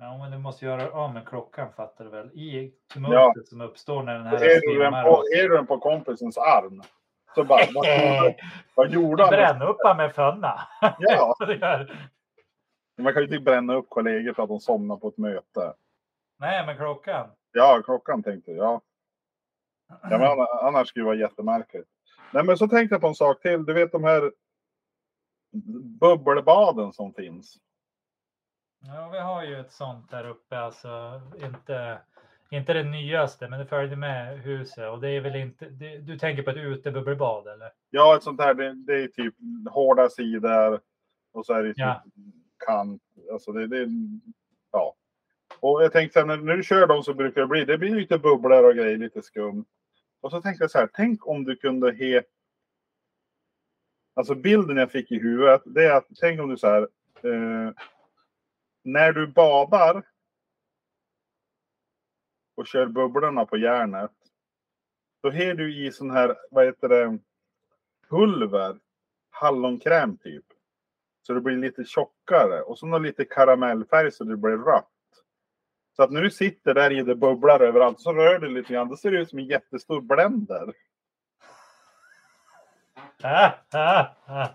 Ja, 0.00 0.18
men 0.18 0.30
du 0.30 0.38
måste 0.38 0.64
göra 0.64 0.90
av 0.90 1.14
med 1.14 1.28
klockan 1.28 1.72
fattar 1.72 2.04
du 2.04 2.10
väl? 2.10 2.30
I 2.32 2.72
tumultet 2.92 3.48
som 3.48 3.60
uppstår 3.60 4.02
när 4.02 4.14
den 4.14 4.26
här 4.26 4.36
Är 4.36 4.60
du, 4.60 4.78
den 4.78 4.92
på, 4.92 5.22
är 5.36 5.48
du 5.48 5.56
den 5.56 5.66
på 5.66 5.78
kompisens 5.78 6.38
arm? 6.38 6.82
Så 7.34 7.44
bara, 7.44 7.60
vad 7.74 7.86
gjorde, 7.86 8.36
vad 8.74 8.90
gjorde 8.90 9.22
han? 9.22 9.30
Bränn 9.30 9.62
upp 9.62 9.76
han 9.84 9.96
med 9.96 10.14
fönna. 10.14 10.60
Ja, 10.98 11.34
man 12.98 13.12
kan 13.12 13.22
ju 13.22 13.28
inte 13.28 13.40
bränna 13.40 13.74
upp 13.74 13.88
kollegor 13.88 14.32
för 14.32 14.42
att 14.42 14.48
de 14.48 14.60
somnar 14.60 14.96
på 14.96 15.08
ett 15.08 15.18
möte. 15.18 15.74
Nej, 16.38 16.66
men 16.66 16.76
klockan. 16.76 17.30
Ja, 17.52 17.82
klockan 17.84 18.22
tänkte 18.22 18.50
jag. 18.52 18.64
Ja. 18.64 18.80
Ja, 20.02 20.08
men 20.18 20.22
anna- 20.22 20.60
annars 20.62 20.88
skulle 20.88 21.02
det 21.02 21.06
vara 21.06 21.16
jättemärkligt. 21.16 21.88
Nej, 22.32 22.44
men 22.44 22.56
så 22.58 22.68
tänkte 22.68 22.94
jag 22.94 23.00
på 23.00 23.08
en 23.08 23.14
sak 23.14 23.42
till. 23.42 23.64
Du 23.64 23.72
vet 23.72 23.92
de 23.92 24.04
här 24.04 24.32
bubbelbaden 26.00 26.92
som 26.92 27.14
finns. 27.14 27.56
Ja, 28.86 29.08
vi 29.12 29.18
har 29.18 29.44
ju 29.44 29.60
ett 29.60 29.72
sånt 29.72 30.10
där 30.10 30.28
uppe, 30.28 30.58
alltså 30.58 31.20
inte, 31.44 31.98
inte 32.50 32.72
det 32.72 32.82
nyaste, 32.82 33.48
men 33.48 33.58
det 33.58 33.66
följde 33.66 33.96
med 33.96 34.38
huset 34.40 34.90
och 34.90 35.00
det 35.00 35.08
är 35.10 35.20
väl 35.20 35.36
inte, 35.36 35.68
det, 35.68 35.98
du 35.98 36.18
tänker 36.18 36.42
på 36.42 36.50
ett 36.50 36.56
utebubbelbad 36.56 37.46
eller? 37.48 37.70
Ja, 37.90 38.16
ett 38.16 38.22
sånt 38.22 38.40
här. 38.40 38.54
Det, 38.54 38.72
det 38.74 39.02
är 39.02 39.08
typ 39.08 39.34
hårda 39.70 40.08
sidor 40.08 40.80
och 41.32 41.46
så 41.46 41.52
är 41.54 41.62
det 41.62 41.68
typ 41.68 41.78
Ja. 41.78 42.04
kant. 42.66 43.02
Alltså 43.32 43.52
det, 43.52 43.66
det 43.66 43.88
ja. 44.72 44.94
Och 45.60 45.84
jag 45.84 45.92
tänkte 45.92 46.12
så 46.12 46.26
här, 46.26 46.26
när, 46.26 46.36
när 46.36 46.56
du 46.56 46.62
kör 46.62 46.86
dem 46.86 47.02
så 47.02 47.14
brukar 47.14 47.40
det 47.40 47.46
bli, 47.46 47.64
det 47.64 47.78
blir 47.78 47.94
lite 47.94 48.18
bubblor 48.18 48.64
och 48.64 48.74
grejer, 48.74 48.96
lite 48.96 49.22
skum. 49.22 49.64
Och 50.20 50.30
så 50.30 50.40
tänkte 50.42 50.64
jag 50.64 50.70
så 50.70 50.78
här, 50.78 50.88
tänk 50.92 51.26
om 51.26 51.44
du 51.44 51.56
kunde 51.56 51.92
he... 51.92 52.22
Alltså 54.14 54.34
bilden 54.34 54.76
jag 54.76 54.90
fick 54.90 55.12
i 55.12 55.18
huvudet, 55.18 55.62
det 55.64 55.84
är 55.86 55.96
att 55.96 56.06
tänk 56.20 56.40
om 56.40 56.48
du 56.48 56.56
så 56.56 56.66
här, 56.66 56.82
eh, 57.22 57.72
när 58.82 59.12
du 59.12 59.26
badar 59.26 60.02
och 62.56 62.66
kör 62.66 62.86
bubblorna 62.86 63.46
på 63.46 63.56
järnet, 63.56 64.10
då 65.22 65.30
har 65.30 65.54
du 65.54 65.86
i 65.86 65.92
sån 65.92 66.10
här, 66.10 66.36
vad 66.50 66.64
heter 66.64 66.88
det, 66.88 67.18
pulver, 68.08 68.78
hallonkräm 69.30 70.18
typ. 70.18 70.44
Så 71.22 71.32
det 71.32 71.40
blir 71.40 71.56
lite 71.56 71.84
tjockare 71.84 72.62
och 72.62 72.78
så 72.78 72.86
någon 72.86 73.02
lite 73.02 73.24
karamellfärg 73.24 74.12
så 74.12 74.24
det 74.24 74.36
blir 74.36 74.56
rött. 74.56 74.86
Så 75.96 76.02
att 76.02 76.10
när 76.10 76.22
du 76.22 76.30
sitter 76.30 76.74
där 76.74 76.92
i 76.92 77.02
det 77.02 77.14
bubblar 77.14 77.60
överallt 77.60 78.00
så 78.00 78.12
rör 78.12 78.38
du 78.38 78.48
lite 78.48 78.72
grann. 78.72 78.88
Då 78.88 78.96
ser 78.96 79.10
det 79.10 79.18
ut 79.18 79.30
som 79.30 79.38
en 79.38 79.44
jättestor 79.44 80.00
blender. 80.00 80.72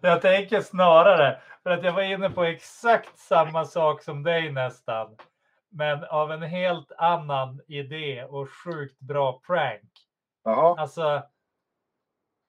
Jag 0.00 0.22
tänker 0.22 0.60
snarare, 0.60 1.40
för 1.64 1.70
att 1.70 1.84
jag 1.84 1.92
var 1.92 2.02
inne 2.02 2.30
på 2.30 2.44
exakt 2.44 3.18
samma 3.18 3.64
sak 3.64 4.02
som 4.02 4.22
dig 4.22 4.52
nästan. 4.52 5.16
Men 5.68 6.04
av 6.04 6.32
en 6.32 6.42
helt 6.42 6.92
annan 6.98 7.60
idé 7.66 8.24
och 8.24 8.50
sjukt 8.50 9.00
bra 9.00 9.40
prank. 9.46 9.92
Jaha. 10.44 10.80
Alltså, 10.80 11.22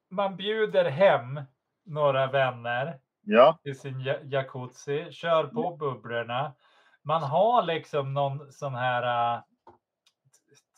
man 0.09 0.35
bjuder 0.35 0.89
hem 0.89 1.41
några 1.85 2.27
vänner 2.27 2.99
Ja, 3.21 3.57
i 3.63 3.73
sin 3.73 3.99
ja- 4.01 4.19
jacuzzi, 4.23 5.11
kör 5.11 5.43
på 5.43 5.75
bubblorna. 5.77 6.53
Man 7.03 7.23
har 7.23 7.63
liksom 7.63 8.13
någon 8.13 8.51
sån 8.51 8.75
här 8.75 9.33
äh, 9.35 9.41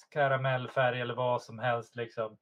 karamellfärg 0.09 1.01
eller 1.01 1.15
vad 1.15 1.41
som 1.41 1.59
helst 1.59 1.95
liksom 1.95 2.37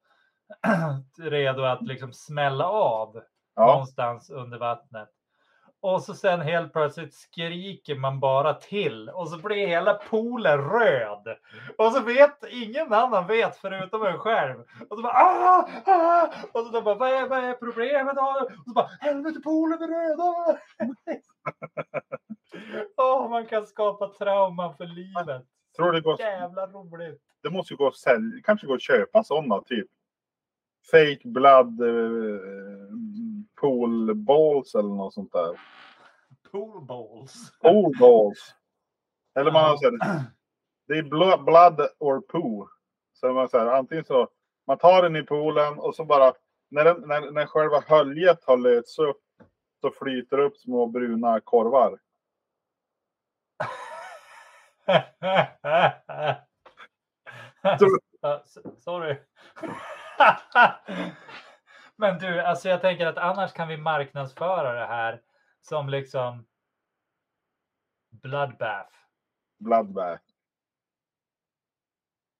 redo 1.20 1.64
att 1.64 1.82
liksom 1.82 2.14
smälla 2.14 2.68
av 2.68 3.24
ja. 3.56 3.66
någonstans 3.66 4.30
under 4.30 4.58
vattnet. 4.58 5.10
Och 5.82 6.04
så 6.04 6.14
sen 6.14 6.42
helt 6.42 6.74
plötsligt 6.74 7.14
skriker 7.14 7.96
man 7.96 8.20
bara 8.20 8.54
till 8.54 9.10
och 9.10 9.30
så 9.30 9.38
blir 9.38 9.68
hela 9.68 9.94
poolen 9.94 10.58
röd. 10.70 11.38
Och 11.78 11.92
så 11.92 12.00
vet 12.00 12.44
ingen 12.52 12.94
annan 12.94 13.28
vet 13.28 13.58
förutom 13.58 14.06
en 14.06 14.18
själv. 14.20 14.60
Och 14.90 14.98
så 14.98 15.02
bara 15.04 15.14
ah, 15.14 15.70
ah! 15.86 16.28
Och 16.54 16.66
så 16.66 16.82
bara 16.82 16.96
vad 16.96 17.10
är, 17.10 17.28
vad 17.28 17.44
är 17.44 17.54
problemet? 17.54 18.16
då?" 18.16 18.22
Och 18.58 18.66
så 18.66 18.74
bara 18.74 18.90
helvete 19.00 19.40
poolen 19.40 19.82
är 19.84 19.88
röd. 19.88 20.20
ah!" 20.20 20.58
Åh, 22.98 23.30
man 23.30 23.46
kan 23.46 23.66
skapa 23.68 24.08
trauman 24.08 24.78
för 24.78 24.86
livet. 24.86 25.46
Tror 25.78 25.92
det 25.92 26.02
går, 26.02 26.20
Jävla 26.20 26.68
roligt. 26.68 27.22
det 27.44 27.50
måste 27.50 27.74
ju 27.74 27.78
gå 27.78 27.88
att 27.88 27.96
sälja, 27.96 28.42
kanske 28.44 28.68
gå 28.68 28.74
att 28.74 28.82
köpa 28.82 29.24
sådana 29.24 29.62
typ. 29.62 29.88
Fake 30.92 31.22
blood 31.24 31.82
eh, 31.82 32.40
pool 33.66 34.16
balls 34.16 34.76
eller 34.76 34.90
något 34.90 35.14
sånt 35.14 35.32
där. 35.32 35.60
Pool 36.52 36.82
balls. 36.86 37.52
Pool 37.62 37.94
balls. 38.00 38.56
Eller 39.40 39.52
man 39.52 39.64
har 39.64 39.72
Ja. 39.72 39.78
så 39.78 39.98
här, 40.06 40.22
det 40.88 40.94
är 40.98 41.04
blo- 41.04 41.44
blood 41.44 41.90
or 42.00 42.22
poo. 42.22 42.68
Så 43.14 43.34
man 43.34 43.50
så 43.50 43.58
här, 43.60 43.68
antingen 43.68 44.06
så, 44.06 44.28
man 44.68 44.78
tar 44.78 45.02
den 45.02 45.16
i 45.16 45.24
poolen 45.24 45.80
och 45.80 45.96
så 45.96 46.06
bara, 46.06 46.34
när, 46.70 46.86
den, 46.86 47.02
när, 47.02 47.32
när 47.32 47.46
själva 47.46 47.84
höljet 47.88 48.44
har 48.44 48.58
lösts 48.58 49.00
upp 49.00 49.22
så 49.82 49.92
flyter 49.92 50.38
upp 50.40 50.58
små 50.58 50.88
bruna 50.88 51.40
korvar. 51.40 52.00
Sorry. 58.80 59.18
Men 61.98 62.20
du, 62.20 62.42
alltså 62.42 62.70
jag 62.70 62.82
tänker 62.82 63.06
att 63.06 63.18
annars 63.18 63.54
kan 63.54 63.68
vi 63.68 63.78
marknadsföra 63.78 64.74
det 64.74 64.86
här 64.86 65.22
som 65.62 65.90
liksom 65.90 66.46
bloodbath. 68.12 68.96
Bloodbath. 69.60 70.24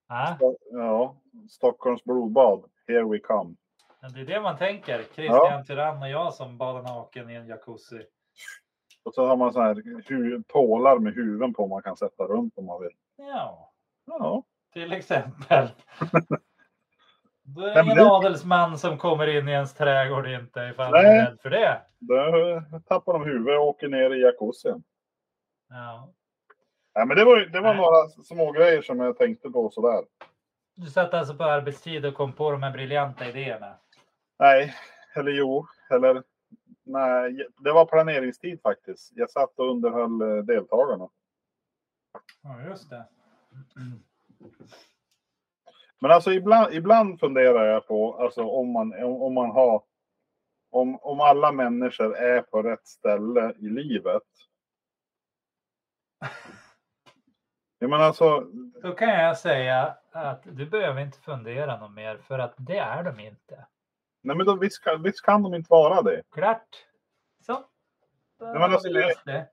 Ja, 0.08 0.38
Ja, 0.70 1.16
Stockholms 1.50 2.04
blodbad. 2.04 2.70
Here 2.86 3.04
we 3.04 3.18
come. 3.18 3.56
men 4.00 4.12
det 4.12 4.20
är 4.20 4.24
det 4.24 4.40
man 4.40 4.56
tänker. 4.58 5.02
Christian 5.14 5.64
Tyrann 5.64 6.02
och 6.02 6.08
jag 6.08 6.34
som 6.34 6.58
badar 6.58 6.82
naken 6.82 7.30
i 7.30 7.34
en 7.34 7.46
jacuzzi. 7.46 8.06
Och 9.04 9.14
så 9.14 9.26
har 9.26 9.36
man 9.36 9.52
så 9.52 9.60
här 9.60 10.42
pålar 10.52 10.98
med 10.98 11.14
huvuden 11.14 11.54
på 11.54 11.66
man 11.66 11.82
kan 11.82 11.96
sätta 11.96 12.24
runt 12.24 12.58
om 12.58 12.66
man 12.66 12.80
vill. 12.82 12.96
Ja, 13.16 13.72
Ja, 14.04 14.44
till 14.72 14.92
exempel. 14.92 15.68
Då 17.46 17.60
är 17.66 17.74
det 17.74 17.82
ingen 17.82 17.96
det- 17.96 18.04
adelsman 18.10 18.78
som 18.78 18.98
kommer 18.98 19.26
in 19.26 19.48
i 19.48 19.52
ens 19.52 19.74
trädgård 19.74 20.26
inte 20.26 20.60
ifall 20.60 20.90
man 20.90 21.04
är 21.04 21.24
rädd 21.24 21.38
för 21.42 21.50
det. 21.50 21.80
då 21.98 22.80
tappar 22.86 23.12
de 23.12 23.24
huvudet 23.24 23.58
och 23.58 23.66
åker 23.66 23.88
ner 23.88 24.10
i 24.14 24.20
jacuzzin. 24.22 24.82
Ja. 25.68 26.12
Nej, 26.94 27.06
men 27.06 27.16
det 27.16 27.24
var, 27.24 27.36
det 27.40 27.60
var 27.60 27.74
Nej. 27.74 27.82
några 27.82 28.08
små 28.08 28.52
grejer 28.52 28.82
som 28.82 29.00
jag 29.00 29.18
tänkte 29.18 29.50
på 29.50 29.70
sådär. 29.70 30.04
Du 30.74 30.86
satt 30.86 31.14
alltså 31.14 31.34
på 31.34 31.44
arbetstid 31.44 32.06
och 32.06 32.14
kom 32.14 32.32
på 32.32 32.50
de 32.50 32.62
här 32.62 32.72
briljanta 32.72 33.28
idéerna. 33.28 33.74
Nej, 34.38 34.74
eller 35.14 35.32
jo, 35.32 35.66
eller 35.90 36.22
nej, 36.84 37.46
det 37.58 37.72
var 37.72 37.84
planeringstid 37.86 38.60
faktiskt. 38.62 39.12
Jag 39.16 39.30
satt 39.30 39.58
och 39.58 39.70
underhöll 39.70 40.20
eh, 40.22 40.44
deltagarna. 40.44 41.08
Ja, 42.42 42.60
just 42.68 42.90
det. 42.90 43.04
Men 46.00 46.10
alltså 46.10 46.32
ibland, 46.32 46.74
ibland 46.74 47.20
funderar 47.20 47.66
jag 47.66 47.86
på 47.86 48.14
alltså 48.14 48.44
om 48.44 48.72
man, 48.72 49.04
om, 49.04 49.22
om 49.22 49.34
man 49.34 49.50
har 49.50 49.82
om, 50.70 50.98
om 51.02 51.20
alla 51.20 51.52
människor 51.52 52.16
är 52.16 52.42
på 52.42 52.62
rätt 52.62 52.86
ställe 52.86 53.54
i 53.58 53.68
livet. 53.68 54.22
Jag 57.78 57.90
menar 57.90 58.04
alltså, 58.04 58.40
Då 58.82 58.94
kan 58.94 59.08
jag 59.08 59.38
säga 59.38 59.96
att 60.10 60.42
du 60.44 60.66
behöver 60.66 61.00
inte 61.00 61.18
fundera 61.18 61.80
något 61.80 61.92
mer 61.92 62.16
för 62.16 62.38
att 62.38 62.54
det 62.56 62.78
är 62.78 63.02
de 63.02 63.20
inte. 63.20 63.66
nej 64.22 64.36
men 64.36 64.46
då, 64.46 64.56
visst, 64.56 64.84
kan, 64.84 65.02
visst 65.02 65.22
kan 65.22 65.42
de 65.42 65.54
inte 65.54 65.70
vara 65.70 66.02
det. 66.02 66.22
Klart. 66.30 66.68
Så. 67.46 67.52
Då 68.38 68.46
men 68.46 68.62
alltså, 68.62 68.88
vi 68.88 69.14
det. 69.24 69.48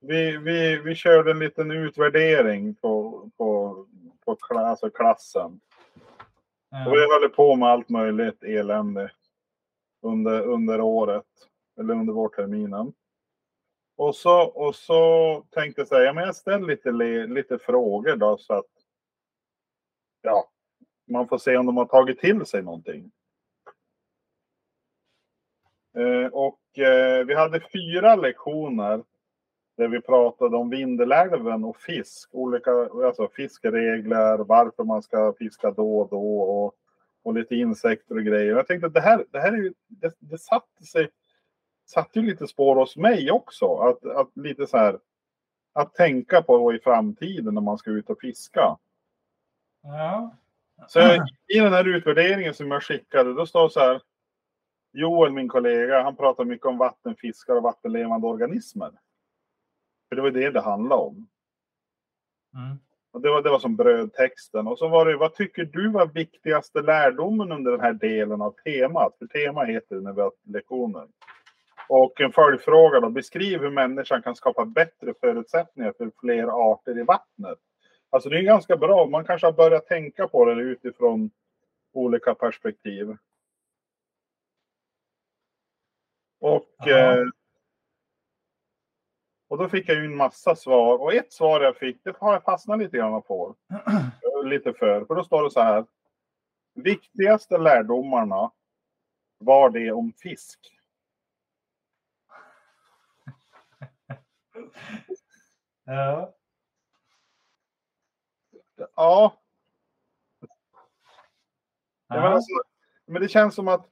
Vi, 0.00 0.36
vi, 0.36 0.76
vi 0.76 0.94
körde 0.94 1.30
en 1.30 1.38
liten 1.38 1.70
utvärdering 1.70 2.74
på, 2.74 3.30
på, 3.36 3.76
på 4.28 4.36
kla, 4.36 4.60
alltså 4.60 4.90
klassen. 4.90 5.60
Och 6.86 6.92
vi 6.92 6.98
höll 6.98 7.28
på 7.28 7.56
med 7.56 7.68
allt 7.68 7.88
möjligt 7.88 8.42
elände 8.42 9.12
under, 10.02 10.42
under 10.42 10.80
året. 10.80 11.26
Eller 11.80 11.94
under 11.94 12.12
vårterminen. 12.12 12.92
Och 13.96 14.16
så, 14.16 14.42
och 14.42 14.74
så 14.74 15.42
tänkte 15.50 15.80
jag 15.80 15.88
säga, 15.88 16.12
men 16.12 16.24
jag 16.24 16.36
ställer 16.36 16.66
lite, 16.66 16.90
lite 17.26 17.58
frågor 17.58 18.16
då 18.16 18.38
så 18.38 18.54
att 18.54 18.70
ja, 20.22 20.50
man 21.06 21.28
får 21.28 21.38
se 21.38 21.56
om 21.56 21.66
de 21.66 21.76
har 21.76 21.86
tagit 21.86 22.20
till 22.20 22.46
sig 22.46 22.62
någonting. 22.62 23.10
Eh, 25.98 26.26
och 26.32 26.78
eh, 26.78 27.26
vi 27.26 27.34
hade 27.34 27.60
fyra 27.60 28.16
lektioner 28.16 29.04
där 29.78 29.88
vi 29.88 30.00
pratade 30.00 30.56
om 30.56 30.70
Vindelälven 30.70 31.64
och 31.64 31.76
fisk. 31.76 32.28
Olika 32.32 32.70
alltså 33.04 33.28
fiskeregler, 33.28 34.38
varför 34.38 34.84
man 34.84 35.02
ska 35.02 35.34
fiska 35.38 35.70
då 35.70 35.98
och 35.98 36.08
då 36.08 36.40
och, 36.40 36.74
och 37.22 37.34
lite 37.34 37.54
insekter 37.54 38.14
och 38.14 38.24
grejer. 38.24 38.56
Jag 38.56 38.66
tänkte 38.66 38.86
att 38.86 38.94
det 38.94 39.00
här, 39.00 39.24
det 39.30 39.40
här 39.40 39.52
är 39.52 39.56
ju, 39.56 39.74
det, 39.86 40.14
det 40.18 40.38
satte 40.38 40.84
sig, 40.84 41.08
satte 41.86 42.20
ju 42.20 42.26
lite 42.26 42.46
spår 42.46 42.76
hos 42.76 42.96
mig 42.96 43.30
också. 43.30 43.74
Att, 43.74 44.04
att 44.04 44.30
lite 44.34 44.66
så 44.66 44.76
här, 44.76 44.98
att 45.72 45.94
tänka 45.94 46.42
på 46.42 46.74
i 46.74 46.78
framtiden 46.78 47.54
när 47.54 47.62
man 47.62 47.78
ska 47.78 47.90
ut 47.90 48.10
och 48.10 48.20
fiska. 48.20 48.76
Ja. 49.82 50.36
Så 50.88 51.00
i 51.46 51.58
den 51.58 51.72
här 51.72 51.88
utvärderingen 51.88 52.54
som 52.54 52.70
jag 52.70 52.82
skickade, 52.82 53.34
då 53.34 53.46
står 53.46 53.68
så 53.68 53.80
här. 53.80 54.00
Joel, 54.92 55.32
min 55.32 55.48
kollega, 55.48 56.02
han 56.02 56.16
pratar 56.16 56.44
mycket 56.44 56.66
om 56.66 56.78
vattenfiskar 56.78 57.56
och 57.56 57.62
vattenlevande 57.62 58.26
organismer. 58.26 58.90
För 60.08 60.16
det 60.16 60.22
var 60.22 60.30
det 60.30 60.50
det 60.50 60.60
handlade 60.60 61.02
om. 61.02 61.28
Mm. 62.54 62.78
Och 63.10 63.20
det, 63.20 63.30
var, 63.30 63.42
det 63.42 63.50
var 63.50 63.58
som 63.58 63.76
brödtexten. 63.76 64.66
Och 64.66 64.78
så 64.78 64.88
var 64.88 65.06
det, 65.06 65.16
vad 65.16 65.34
tycker 65.34 65.64
du 65.64 65.88
var 65.88 66.06
viktigaste 66.06 66.82
lärdomen 66.82 67.52
under 67.52 67.70
den 67.70 67.80
här 67.80 67.92
delen 67.92 68.42
av 68.42 68.54
temat? 68.64 69.16
För 69.18 69.26
tema 69.26 69.64
heter 69.64 69.96
det 69.96 70.02
när 70.02 70.12
vi 70.12 70.20
har 70.20 70.32
lektioner. 70.44 71.08
Och 71.88 72.20
en 72.20 72.32
följdfråga 72.32 73.00
då, 73.00 73.10
beskriv 73.10 73.60
hur 73.60 73.70
människan 73.70 74.22
kan 74.22 74.36
skapa 74.36 74.64
bättre 74.64 75.14
förutsättningar 75.20 75.94
för 75.98 76.10
fler 76.20 76.72
arter 76.72 76.98
i 76.98 77.02
vattnet. 77.02 77.58
Alltså 78.10 78.28
det 78.28 78.38
är 78.38 78.42
ganska 78.42 78.76
bra, 78.76 79.06
man 79.06 79.24
kanske 79.24 79.46
har 79.46 79.52
börjat 79.52 79.86
tänka 79.86 80.28
på 80.28 80.44
det 80.44 80.62
utifrån 80.62 81.30
olika 81.92 82.34
perspektiv. 82.34 83.16
Och, 86.40 86.88
eh, 86.88 87.24
och 89.48 89.58
då 89.58 89.68
fick 89.68 89.88
jag 89.88 89.96
ju 89.96 90.04
en 90.04 90.16
massa 90.16 90.56
svar. 90.56 90.98
Och 90.98 91.14
ett 91.14 91.32
svar 91.32 91.60
jag 91.60 91.76
fick, 91.76 92.04
det 92.04 92.16
har 92.18 92.32
jag 92.32 92.44
fastnat 92.44 92.78
lite 92.78 92.96
grann 92.96 93.22
på. 93.22 93.54
Lite 94.44 94.72
för. 94.72 95.04
För 95.04 95.14
då 95.14 95.24
står 95.24 95.44
det 95.44 95.50
så 95.50 95.60
här. 95.60 95.86
Viktigaste 96.74 97.58
lärdomarna 97.58 98.50
var 99.38 99.70
det 99.70 99.92
om 99.92 100.12
fisk. 100.12 100.58
Ja. 105.84 106.34
Ja, 108.94 109.36
men, 112.08 112.22
alltså, 112.22 112.52
men 113.06 113.22
det 113.22 113.28
känns 113.28 113.54
som 113.54 113.68
att 113.68 113.86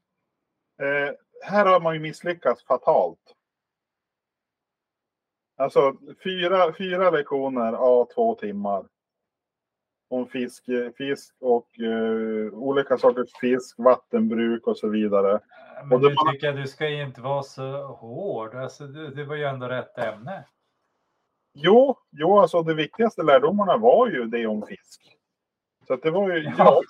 eh, 0.78 1.14
här 1.42 1.66
har 1.66 1.80
man 1.80 1.94
ju 1.94 2.00
misslyckats 2.00 2.64
fatalt. 2.64 3.34
Alltså 5.56 5.96
fyra, 6.24 6.72
fyra 6.72 7.10
lektioner 7.10 7.72
av 7.72 8.04
två 8.14 8.34
timmar. 8.34 8.86
Om 10.08 10.26
fisk, 10.26 10.64
fisk 10.98 11.34
och 11.40 11.80
eh, 11.80 12.52
olika 12.52 12.98
sorters 12.98 13.30
fisk, 13.40 13.78
vattenbruk 13.78 14.66
och 14.66 14.78
så 14.78 14.88
vidare. 14.88 15.40
Men 15.84 15.92
Och 15.92 16.00
det 16.00 16.08
nu 16.08 16.32
tycker 16.32 16.46
jag 16.46 16.56
du 16.56 16.66
ska 16.66 16.88
inte 16.88 17.20
vara 17.20 17.42
så 17.42 17.82
hård. 17.86 18.54
Alltså, 18.54 18.86
det, 18.86 19.10
det 19.10 19.24
var 19.24 19.36
ju 19.36 19.44
ändå 19.44 19.68
rätt 19.68 19.98
ämne. 19.98 20.44
Jo, 21.54 21.96
jo, 22.10 22.38
alltså 22.38 22.62
de 22.62 22.74
viktigaste 22.74 23.22
lärdomarna 23.22 23.76
var 23.76 24.08
ju 24.08 24.24
det 24.24 24.46
om 24.46 24.66
fisk. 24.66 25.16
Så 25.86 25.96
det 25.96 26.10
var 26.10 26.30
ju, 26.30 26.42
Ja. 26.42 26.54
ja. 26.58 26.80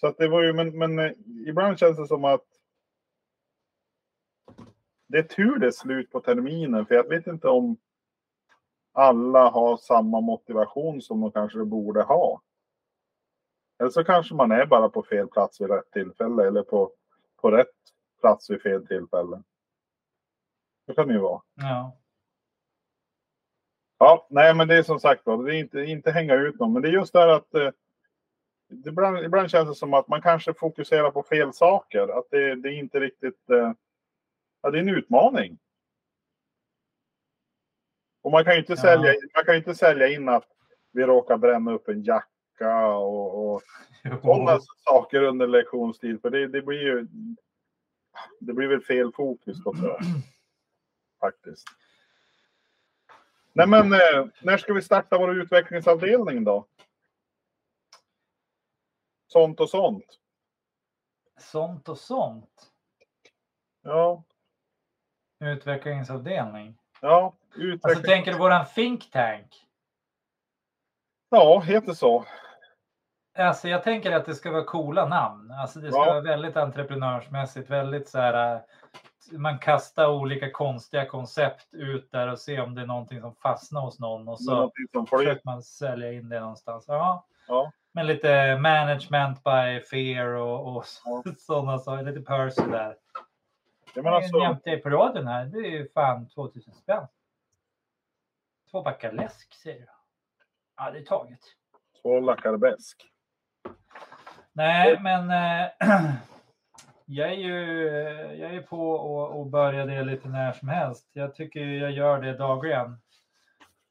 Så 0.00 0.14
det 0.18 0.28
var 0.28 0.42
ju, 0.42 0.52
men, 0.52 0.78
men 0.78 0.98
eh, 0.98 1.12
ibland 1.46 1.78
känns 1.78 1.96
det 1.96 2.06
som 2.06 2.24
att 2.24 2.44
det 5.12 5.18
är 5.18 5.22
tur 5.22 5.58
det 5.58 5.66
är 5.66 5.70
slut 5.70 6.10
på 6.10 6.20
terminen, 6.20 6.86
för 6.86 6.94
jag 6.94 7.08
vet 7.08 7.26
inte 7.26 7.48
om 7.48 7.76
alla 8.92 9.50
har 9.50 9.76
samma 9.76 10.20
motivation 10.20 11.02
som 11.02 11.20
de 11.20 11.32
kanske 11.32 11.64
borde 11.64 12.02
ha. 12.02 12.42
Eller 13.78 13.90
så 13.90 14.04
kanske 14.04 14.34
man 14.34 14.52
är 14.52 14.66
bara 14.66 14.88
på 14.88 15.02
fel 15.02 15.28
plats 15.28 15.60
vid 15.60 15.70
rätt 15.70 15.90
tillfälle 15.90 16.46
eller 16.46 16.62
på, 16.62 16.92
på 17.36 17.50
rätt 17.50 17.68
plats 18.20 18.50
vid 18.50 18.62
fel 18.62 18.86
tillfälle. 18.86 19.42
Det 20.86 20.94
kan 20.94 21.08
det 21.08 21.14
ju 21.14 21.20
vara. 21.20 21.42
Ja. 21.54 21.98
Ja, 23.98 24.26
nej, 24.30 24.54
men 24.54 24.68
det 24.68 24.74
är 24.78 24.82
som 24.82 25.00
sagt 25.00 25.26
var, 25.26 25.44
det 25.44 25.56
är 25.56 25.58
inte, 25.58 25.80
inte 25.80 26.10
hänga 26.10 26.34
ut 26.34 26.60
någon, 26.60 26.72
men 26.72 26.82
det 26.82 26.88
är 26.88 26.92
just 26.92 27.12
det 27.12 27.20
här 27.20 27.28
att 27.28 27.54
eh, 27.54 27.70
det 28.68 28.90
ibland, 28.90 29.18
ibland 29.18 29.50
känns 29.50 29.68
det 29.68 29.74
som 29.74 29.94
att 29.94 30.08
man 30.08 30.22
kanske 30.22 30.54
fokuserar 30.54 31.10
på 31.10 31.22
fel 31.22 31.52
saker. 31.52 32.18
Att 32.18 32.30
det, 32.30 32.54
det 32.54 32.68
är 32.68 32.78
inte 32.78 33.00
riktigt, 33.00 33.50
eh, 33.50 33.72
ja, 34.62 34.70
det 34.70 34.78
är 34.78 34.82
en 34.82 34.88
utmaning. 34.88 35.58
Och 38.22 38.30
man 38.30 38.44
kan 38.44 38.52
ju 38.54 38.58
inte, 38.60 38.72
Ja. 38.72 38.76
sälja, 38.76 39.14
man 39.34 39.44
kan 39.44 39.56
inte 39.56 39.74
sälja 39.74 40.08
in 40.08 40.28
att 40.28 40.48
vi 40.92 41.02
råkar 41.02 41.36
bränna 41.36 41.72
upp 41.72 41.88
en 41.88 42.02
jacka 42.02 42.86
och, 42.86 43.54
och 43.54 43.62
sådana 44.22 44.60
saker 44.84 45.22
under 45.22 45.46
lektionstid. 45.46 46.20
För 46.22 46.30
det, 46.30 46.46
det 46.48 46.62
blir 46.62 46.82
ju, 46.82 47.06
det 48.40 48.52
blir 48.52 48.68
väl 48.68 48.82
fel 48.82 49.12
fokus 49.12 49.62
tror 49.62 49.76
jag. 49.78 49.98
Faktiskt. 51.20 51.66
Nej 53.52 53.66
men 53.66 53.92
eh, 53.92 54.26
när 54.42 54.56
ska 54.56 54.72
vi 54.72 54.82
starta 54.82 55.18
vår 55.18 55.40
utvecklingsavdelning 55.40 56.44
då? 56.44 56.66
Sånt 59.26 59.60
och 59.60 59.70
sånt. 59.70 60.18
Sånt 61.40 61.88
och 61.88 61.98
sånt. 61.98 62.72
Ja, 63.82 64.24
Utvecklingsavdelning. 65.42 66.78
ja, 67.00 67.24
Alltså 67.54 67.60
utveckling. 67.62 68.04
tänker 68.04 68.32
du 68.32 68.38
våran 68.38 68.66
think 68.74 69.10
tank? 69.10 69.66
Ja, 71.30 71.60
heter 71.60 71.92
så. 71.92 72.24
Alltså 73.38 73.68
jag 73.68 73.82
tänker 73.82 74.12
att 74.12 74.26
det 74.26 74.34
ska 74.34 74.50
vara 74.50 74.64
coola 74.64 75.08
namn. 75.08 75.50
Alltså 75.50 75.78
det 75.80 75.90
ska 75.92 76.00
Ja. 76.00 76.12
vara 76.12 76.20
väldigt 76.20 76.56
entreprenörsmässigt, 76.56 77.70
väldigt 77.70 78.08
så 78.08 78.18
här. 78.18 78.54
äh, 78.54 78.60
Man 79.32 79.58
kastar 79.58 80.08
olika 80.10 80.50
konstiga 80.50 81.06
koncept 81.06 81.74
ut 81.74 82.10
där 82.12 82.28
och 82.28 82.38
ser 82.38 82.60
om 82.62 82.74
det 82.74 82.82
är 82.82 82.86
någonting 82.86 83.20
som 83.20 83.34
fastnar 83.34 83.80
hos 83.80 84.00
någon 84.00 84.28
och 84.28 84.40
så 84.40 84.72
försöker 85.06 85.42
man 85.44 85.62
sälja 85.62 86.12
in 86.12 86.28
det 86.28 86.40
någonstans. 86.40 86.84
Ja, 86.88 87.26
Ja. 87.48 87.72
men 87.92 88.06
lite 88.06 88.56
management 88.58 89.44
by 89.44 89.80
fear 89.90 90.26
och, 90.26 90.76
och 90.76 90.84
Ja. 91.04 91.22
sådana 91.38 91.78
saker. 91.78 92.04
Lite 92.04 92.20
Percy 92.20 92.62
där. 92.70 92.96
Jag 93.94 94.04
menar 94.04 94.20
Men 94.20 94.28
så. 94.28 94.38
jämte 94.38 94.76
på 94.76 94.90
radion 94.90 95.26
här, 95.26 95.44
det 95.44 95.58
är 95.58 95.70
ju 95.70 95.88
fan 95.88 96.28
2000 96.28 96.74
spänn. 96.74 97.06
Två 98.70 98.82
backar 98.82 99.12
läsk 99.12 99.54
säger 99.54 99.80
du. 99.80 99.86
Ja, 100.76 100.90
det 100.90 100.98
är 100.98 101.04
taget. 101.04 101.40
Två 102.02 102.20
lackar 102.20 102.56
bäsk. 102.56 103.08
Nej, 104.52 104.98
men 105.00 105.30
eh, 105.30 105.70
jag 107.04 107.28
är 107.28 107.36
ju 107.36 107.60
jag 108.36 108.54
är 108.54 108.62
på 108.62 108.90
och, 108.90 109.40
och 109.40 109.46
börja 109.46 109.86
det 109.86 110.04
lite 110.04 110.28
när 110.28 110.52
som 110.52 110.68
helst. 110.68 111.10
Jag 111.12 111.34
tycker 111.34 111.60
jag 111.60 111.90
gör 111.92 112.20
det 112.22 112.32
dagligen. 112.32 113.00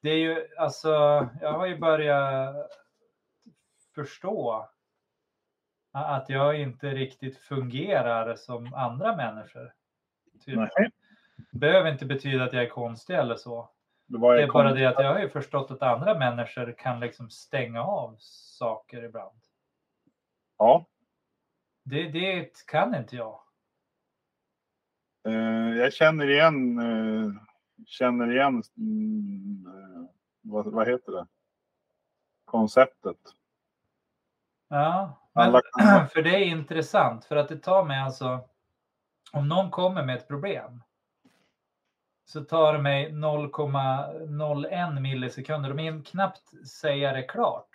Det 0.01 0.09
är 0.09 0.17
ju 0.17 0.47
alltså, 0.57 0.89
jag 1.41 1.53
har 1.53 1.65
ju 1.65 1.77
börjat 1.77 2.55
förstå 3.95 4.69
att 5.91 6.29
jag 6.29 6.59
inte 6.59 6.89
riktigt 6.89 7.37
fungerar 7.37 8.35
som 8.35 8.73
andra 8.73 9.15
människor. 9.15 9.73
Typ. 10.45 10.59
Behöver 11.51 11.91
inte 11.91 12.05
betyda 12.05 12.43
att 12.43 12.53
jag 12.53 12.63
är 12.63 12.69
konstig 12.69 13.15
eller 13.15 13.35
så. 13.35 13.69
Det, 14.07 14.17
Det 14.17 14.43
är 14.43 14.51
bara 14.51 14.73
det 14.73 14.85
att 14.85 15.03
jag 15.03 15.13
har 15.13 15.19
ju 15.19 15.29
förstått 15.29 15.71
att 15.71 15.81
andra 15.81 16.19
människor 16.19 16.75
kan 16.77 16.99
liksom 16.99 17.29
stänga 17.29 17.83
av 17.83 18.15
saker 18.19 19.03
ibland. 19.03 19.39
Ja. 20.57 20.85
Det, 21.83 22.07
det 22.09 22.65
kan 22.65 22.95
inte 22.95 23.15
jag. 23.15 23.39
Eh, 25.27 25.77
jag 25.77 25.93
känner 25.93 26.29
igen, 26.29 26.79
eh, 26.79 27.31
känner 27.85 28.31
igen, 28.31 28.57
eh, 28.57 30.09
vad, 30.41 30.65
vad 30.73 30.87
heter 30.87 31.11
det? 31.11 31.27
Konceptet. 32.45 33.17
Ja, 34.69 35.21
men, 35.33 35.51
för 36.13 36.21
det 36.21 36.35
är 36.35 36.45
intressant 36.45 37.25
för 37.25 37.35
att 37.35 37.49
det 37.49 37.57
tar 37.57 37.85
mig 37.85 37.99
alltså. 37.99 38.39
Om 39.31 39.47
någon 39.47 39.71
kommer 39.71 40.05
med 40.05 40.15
ett 40.15 40.27
problem. 40.27 40.83
Så 42.25 42.43
tar 42.43 42.73
det 42.73 42.79
mig 42.79 43.11
0,01 43.11 44.99
millisekunder. 44.99 45.69
De 45.69 45.77
hinner 45.77 46.03
knappt 46.03 46.67
säga 46.67 47.13
det 47.13 47.23
klart. 47.23 47.69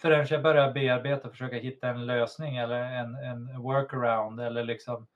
Förrän 0.00 0.26
jag 0.30 0.42
börjar 0.42 0.72
bearbeta 0.72 1.28
och 1.28 1.32
försöka 1.32 1.56
hitta 1.56 1.88
en 1.88 2.06
lösning 2.06 2.56
eller 2.56 2.80
en, 2.80 3.14
en 3.14 3.62
workaround 3.62 4.40
eller 4.40 4.64
liksom 4.64 5.06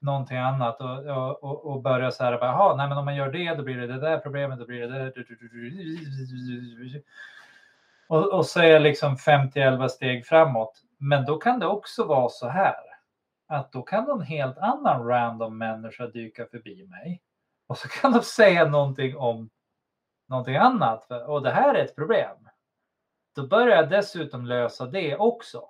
någonting 0.00 0.38
annat 0.38 0.80
och, 0.80 1.06
och, 1.42 1.66
och, 1.66 1.82
börja 1.82 2.10
så 2.10 2.24
här. 2.24 2.32
Jaha, 2.32 2.76
nej, 2.76 2.88
men 2.88 2.98
om 2.98 3.04
man 3.04 3.16
gör 3.16 3.32
det, 3.32 3.54
då 3.54 3.62
blir 3.62 3.76
det 3.76 3.86
det 3.86 4.00
där 4.00 4.18
problemet, 4.18 4.58
då 4.58 4.66
blir 4.66 4.88
det 4.88 4.98
det. 4.98 5.12
Och, 8.06 8.32
och 8.32 8.46
så 8.46 8.60
är 8.60 8.66
jag 8.66 8.82
liksom 8.82 9.16
50-11 9.16 9.88
steg 9.88 10.26
framåt. 10.26 10.82
Men 10.98 11.24
då 11.24 11.38
kan 11.38 11.58
det 11.58 11.66
också 11.66 12.04
vara 12.04 12.28
så 12.28 12.48
här 12.48 12.93
att 13.46 13.72
då 13.72 13.82
kan 13.82 14.04
någon 14.04 14.22
helt 14.22 14.58
annan 14.58 15.06
random 15.06 15.58
människa 15.58 16.06
dyka 16.06 16.46
förbi 16.46 16.86
mig 16.86 17.22
och 17.66 17.78
så 17.78 17.88
kan 17.88 18.12
de 18.12 18.22
säga 18.22 18.68
någonting 18.68 19.16
om 19.16 19.50
någonting 20.28 20.56
annat 20.56 21.10
och 21.10 21.42
det 21.42 21.50
här 21.50 21.74
är 21.74 21.84
ett 21.84 21.96
problem. 21.96 22.48
Då 23.34 23.46
börjar 23.46 23.76
jag 23.76 23.90
dessutom 23.90 24.46
lösa 24.46 24.86
det 24.86 25.16
också. 25.16 25.68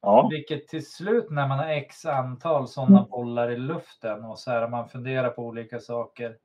Ja, 0.00 0.28
Vilket 0.30 0.68
till 0.68 0.86
slut 0.86 1.30
när 1.30 1.48
man 1.48 1.58
har 1.58 1.68
x 1.68 2.06
antal 2.06 2.68
sådana 2.68 3.02
bollar 3.02 3.50
i 3.50 3.56
luften 3.56 4.24
och 4.24 4.38
så 4.38 4.50
här 4.50 4.68
man 4.68 4.88
funderar 4.88 5.30
på 5.30 5.42
olika 5.42 5.80
saker. 5.80 6.38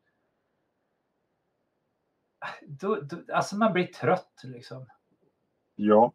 Då, 2.62 2.96
då, 2.96 3.34
alltså 3.34 3.58
man 3.58 3.74
blir 3.74 3.86
trött 3.88 4.42
liksom. 4.44 4.88
ja, 5.76 6.14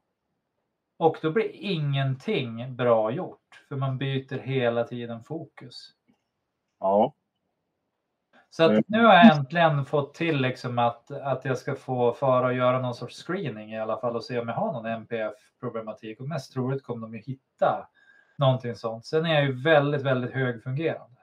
Och 0.99 1.17
då 1.23 1.31
blir 1.31 1.51
ingenting 1.53 2.77
bra 2.77 3.11
gjort. 3.11 3.65
För 3.69 3.77
man 3.77 3.99
byter 3.99 4.39
hela 4.39 4.85
tiden 4.85 5.23
fokus. 5.23 5.93
ja, 6.81 7.15
Så 8.51 8.65
att 8.65 8.89
nu 8.89 9.05
har 9.05 9.15
jag 9.15 9.37
äntligen 9.37 9.85
fått 9.85 10.15
till 10.15 10.41
liksom 10.41 10.79
att, 10.79 11.11
att 11.11 11.45
jag 11.45 11.59
ska 11.59 11.75
få 11.75 12.13
fara 12.13 12.47
och 12.47 12.55
göra 12.55 12.81
någon 12.81 12.95
sorts 12.95 13.23
screening 13.23 13.73
i 13.73 13.81
alla 13.81 14.01
fall 14.01 14.17
och 14.17 14.25
se 14.25 14.39
om 14.39 14.49
jag 14.49 14.55
har 14.55 14.73
någon 14.73 14.87
NPF-problematik. 14.87 16.21
Och 16.21 16.29
mest 16.29 16.53
troligt 16.53 16.83
kommer 16.83 17.07
de 17.07 17.15
ju 17.15 17.23
hitta 17.23 17.89
någonting 18.39 18.75
sånt. 18.75 19.07
Sen 19.07 19.27
är 19.27 19.35
jag 19.35 19.45
ju 19.45 19.63
väldigt, 19.63 20.03
väldigt 20.03 20.33
högfungerande. 20.33 21.21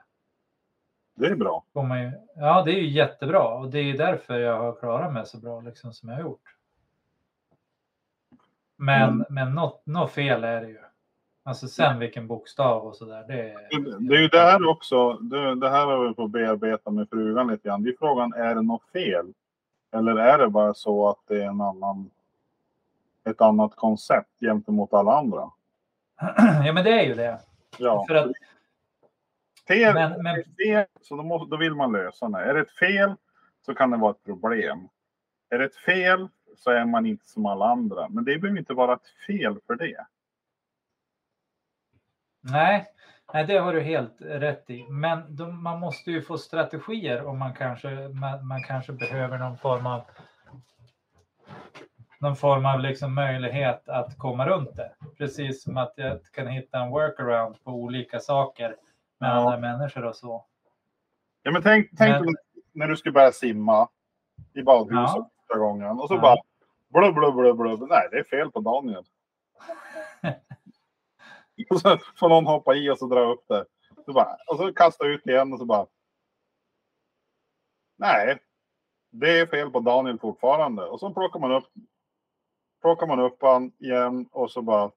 det 1.16 1.26
är 1.26 1.36
bra. 1.36 1.64
Ju, 1.74 2.12
ja, 2.36 2.62
det 2.62 2.72
är 2.72 2.80
ju 2.80 2.88
jättebra 2.90 3.48
och 3.48 3.70
det 3.70 3.78
är 3.78 3.84
ju 3.84 3.96
därför 3.96 4.38
jag 4.38 4.58
har 4.58 4.74
klarat 4.80 5.12
mig 5.12 5.26
så 5.26 5.38
bra 5.38 5.60
liksom 5.60 5.92
som 5.92 6.08
jag 6.08 6.16
har 6.16 6.22
gjort. 6.22 6.53
Men, 8.76 9.02
Mm. 9.10 9.24
men 9.30 9.54
något, 9.54 9.86
något 9.86 10.10
fel 10.12 10.44
är 10.44 10.60
det 10.60 10.68
ju. 10.68 10.78
Alltså 11.46 11.68
sen 11.68 11.98
vilken 11.98 12.26
bokstav 12.26 12.82
och 12.86 12.96
sådär. 12.96 13.24
Det, 13.28 13.50
är- 13.50 14.08
Det 14.08 14.16
är 14.16 14.20
ju 14.20 14.28
det 14.28 14.38
här 14.40 14.68
också. 14.68 15.12
Det, 15.12 15.54
det 15.54 15.70
här 15.70 15.86
har 15.86 16.08
vi 16.08 16.14
fått 16.14 16.30
bearbeta 16.30 16.90
med 16.90 17.08
frugan 17.10 17.46
lite 17.48 17.68
grann. 17.68 17.82
Det 17.82 17.90
är 17.90 17.96
frågan, 17.98 18.32
är 18.32 18.54
det 18.54 18.62
något 18.62 18.84
fel? 18.92 19.32
Eller 19.92 20.16
är 20.16 20.38
det 20.38 20.48
bara 20.48 20.74
så 20.74 21.08
att 21.08 21.18
det 21.28 21.42
är 21.42 21.46
en 21.48 21.60
annan, 21.60 22.10
ett 23.28 23.40
annat 23.40 23.76
koncept 23.76 24.40
gentemot 24.40 24.92
alla 24.94 25.18
andra? 25.18 25.50
ja 26.64 26.72
men 26.72 26.84
det 26.84 27.00
är 27.00 27.04
ju 27.04 27.14
det. 27.14 27.40
Ja, 27.78 28.04
För 28.08 28.14
att, 28.14 28.30
fel, 29.68 29.94
men- 29.94 30.22
men- 30.22 30.44
fel 30.44 30.86
så 31.02 31.16
då, 31.16 31.22
måste, 31.22 31.50
då 31.50 31.56
vill 31.56 31.74
man 31.74 31.92
lösa 31.92 32.28
det. 32.28 32.38
Är 32.44 32.54
det 32.54 32.60
ett 32.60 32.72
fel 32.78 33.14
så 33.66 33.74
kan 33.74 33.90
det 33.90 33.96
vara 33.96 34.10
ett 34.10 34.24
problem. 34.24 34.88
Är 35.50 35.58
det 35.58 35.64
ett 35.64 35.76
fel 35.76 36.28
så 36.56 36.70
är 36.70 36.84
man 36.84 37.06
inte 37.06 37.26
som 37.28 37.46
alla 37.46 37.66
andra. 37.66 38.08
Men 38.08 38.24
det 38.24 38.38
behöver 38.38 38.58
inte 38.58 38.74
vara 38.74 38.94
ett 38.94 39.06
fel 39.26 39.58
för 39.66 39.74
det. 39.76 40.06
nej, 42.40 42.86
nej, 43.34 43.46
det 43.46 43.58
har 43.58 43.72
du 43.72 43.80
helt 43.80 44.16
rätt 44.20 44.70
i. 44.70 44.86
Men 44.88 45.36
de, 45.36 45.62
man 45.62 45.80
måste 45.80 46.10
ju 46.10 46.22
få 46.22 46.38
strategier 46.38 47.24
om 47.26 47.38
man 47.38 47.54
kanske, 47.54 48.08
man, 48.08 48.46
man 48.46 48.62
kanske 48.62 48.92
behöver 48.92 49.38
någon 49.38 49.56
form 49.58 49.86
av 49.86 50.02
någon 52.20 52.36
form 52.36 52.66
av 52.66 52.80
liksom 52.80 53.14
möjlighet 53.14 53.88
att 53.88 54.18
komma 54.18 54.46
runt 54.48 54.76
det. 54.76 54.92
Precis 55.18 55.62
som 55.62 55.76
att 55.76 55.92
jag 55.96 56.24
kan 56.24 56.46
hitta 56.46 56.78
en 56.78 56.90
workaround 56.90 57.64
på 57.64 57.70
olika 57.70 58.20
saker 58.20 58.76
med 59.20 59.30
Ja. 59.30 59.34
andra 59.34 59.58
människor 59.58 60.04
och 60.04 60.16
så. 60.16 60.46
Ja, 61.42 61.50
men 61.50 61.62
tänk, 61.62 61.90
tänk 61.98 62.24
Men- 62.24 62.34
när 62.72 62.88
du 62.88 62.96
ska 62.96 63.10
börja 63.12 63.32
simma 63.32 63.88
i 64.54 64.62
badhuset 64.62 65.16
Ja. 65.16 65.30
Första 65.46 65.58
gången 65.58 66.00
och 66.00 66.08
så 66.08 66.14
Ja. 66.14 66.20
bara 66.20 66.36
blub, 66.88 67.14
blub, 67.14 67.34
blub, 67.34 67.56
blub. 67.56 67.88
Nej, 67.88 68.08
det 68.10 68.18
är 68.18 68.24
fel 68.24 68.50
på 68.50 68.60
Daniel. 68.60 69.04
och 71.70 71.80
så 71.80 71.98
får 72.18 72.28
någon 72.28 72.46
hoppa 72.46 72.74
i 72.74 72.90
och 72.90 72.98
så 72.98 73.06
dra 73.06 73.20
upp 73.20 73.48
det. 73.48 73.64
Så 74.04 74.12
bara, 74.12 74.36
och 74.50 74.56
så 74.56 74.72
kasta 74.74 75.06
ut 75.06 75.26
igen 75.26 75.52
och 75.52 75.58
så 75.58 75.64
bara 75.64 75.86
Nej, 77.96 78.38
det 79.10 79.38
är 79.40 79.46
fel 79.46 79.70
på 79.70 79.80
Daniel 79.80 80.18
fortfarande. 80.18 80.84
Och 80.84 81.00
så 81.00 81.10
plockar 81.14 81.40
man 81.40 81.52
upp, 81.52 81.64
plockar 82.82 83.06
man 83.06 83.20
upp 83.20 83.42
han 83.42 83.72
igen 83.78 84.28
och 84.32 84.50
så 84.50 84.62
bara. 84.62 84.90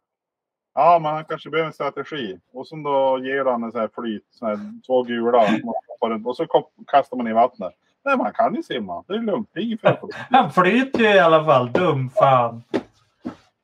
Ja, 0.73 0.99
men 1.01 1.13
han 1.13 1.25
kanske 1.25 1.49
behöver 1.49 1.67
en 1.67 1.73
strategi. 1.73 2.39
Och 2.51 2.67
så 2.67 2.75
då 2.75 3.19
ger 3.25 3.45
han 3.45 3.63
en 3.63 3.71
sån 3.71 3.81
här 3.81 3.89
flyt, 3.93 4.25
sån 4.29 4.47
här, 4.47 4.81
två 4.88 5.03
gula. 5.03 5.47
Och 6.25 6.36
så 6.38 6.47
kastar 6.88 7.17
man 7.17 7.27
i 7.27 7.33
vattnet. 7.33 7.73
Nej, 8.07 8.17
man 8.17 8.33
kan 8.33 8.55
ju 8.55 8.63
simma. 8.63 9.03
Det 9.07 9.13
är 9.13 9.19
lugnt. 9.19 9.49
Det 9.53 9.59
är 9.59 9.63
inget 9.63 9.81
fel. 9.81 9.97
Han 10.29 10.51
flyter 10.51 10.99
ju 10.99 11.05
i 11.15 11.19
alla 11.19 11.45
fall. 11.45 11.71
Dum 11.71 12.09
fan. 12.09 12.63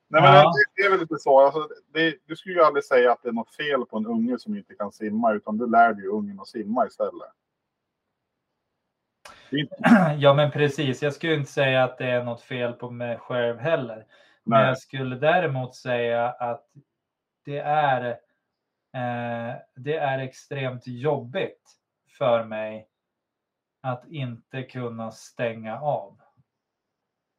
Nej, 0.08 0.22
men 0.22 0.34
Ja. 0.34 0.42
det, 0.42 0.82
det 0.82 0.86
är 0.86 0.90
väl 0.90 1.00
lite 1.00 1.18
så. 1.18 1.40
Alltså, 1.40 1.68
det, 1.92 2.14
du 2.26 2.36
skulle 2.36 2.54
ju 2.54 2.62
aldrig 2.64 2.84
säga 2.84 3.12
att 3.12 3.22
det 3.22 3.28
är 3.28 3.32
något 3.32 3.54
fel 3.54 3.84
på 3.86 3.96
en 3.96 4.06
unge 4.06 4.38
som 4.38 4.56
inte 4.56 4.74
kan 4.74 4.92
simma, 4.92 5.32
utan 5.32 5.58
du 5.58 5.70
lär 5.70 5.94
ju 5.94 6.08
ungen 6.08 6.40
att 6.40 6.48
simma 6.48 6.86
istället. 6.86 7.28
Inte, 9.50 9.74
Ja, 10.18 10.34
men 10.34 10.50
precis. 10.50 11.02
Jag 11.02 11.12
skulle 11.14 11.34
inte 11.34 11.52
säga 11.52 11.84
att 11.84 11.98
det 11.98 12.06
är 12.06 12.24
något 12.24 12.42
fel 12.42 12.72
på 12.72 12.90
mig 12.90 13.18
själv 13.18 13.58
heller. 13.58 14.06
Men 14.44 14.58
nej, 14.60 14.68
jag 14.68 14.78
skulle 14.78 15.16
däremot 15.16 15.74
säga 15.74 16.28
att 16.28 16.66
det 17.44 17.58
är, 17.58 18.04
eh, 18.94 19.54
det 19.76 19.96
är 19.96 20.18
extremt 20.18 20.86
jobbigt 20.86 21.70
för 22.18 22.44
mig 22.44 22.88
att 23.84 24.06
inte 24.08 24.62
kunna 24.62 25.10
stänga 25.10 25.80
av. 25.80 26.20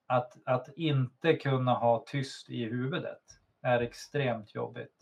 Att, 0.08 0.38
att 0.46 0.68
inte 0.76 1.34
kunna 1.34 1.74
ha 1.74 2.04
tyst 2.08 2.50
i 2.50 2.66
huvudet 2.66 3.22
är 3.62 3.80
extremt 3.80 4.56
jobbigt. 4.56 5.00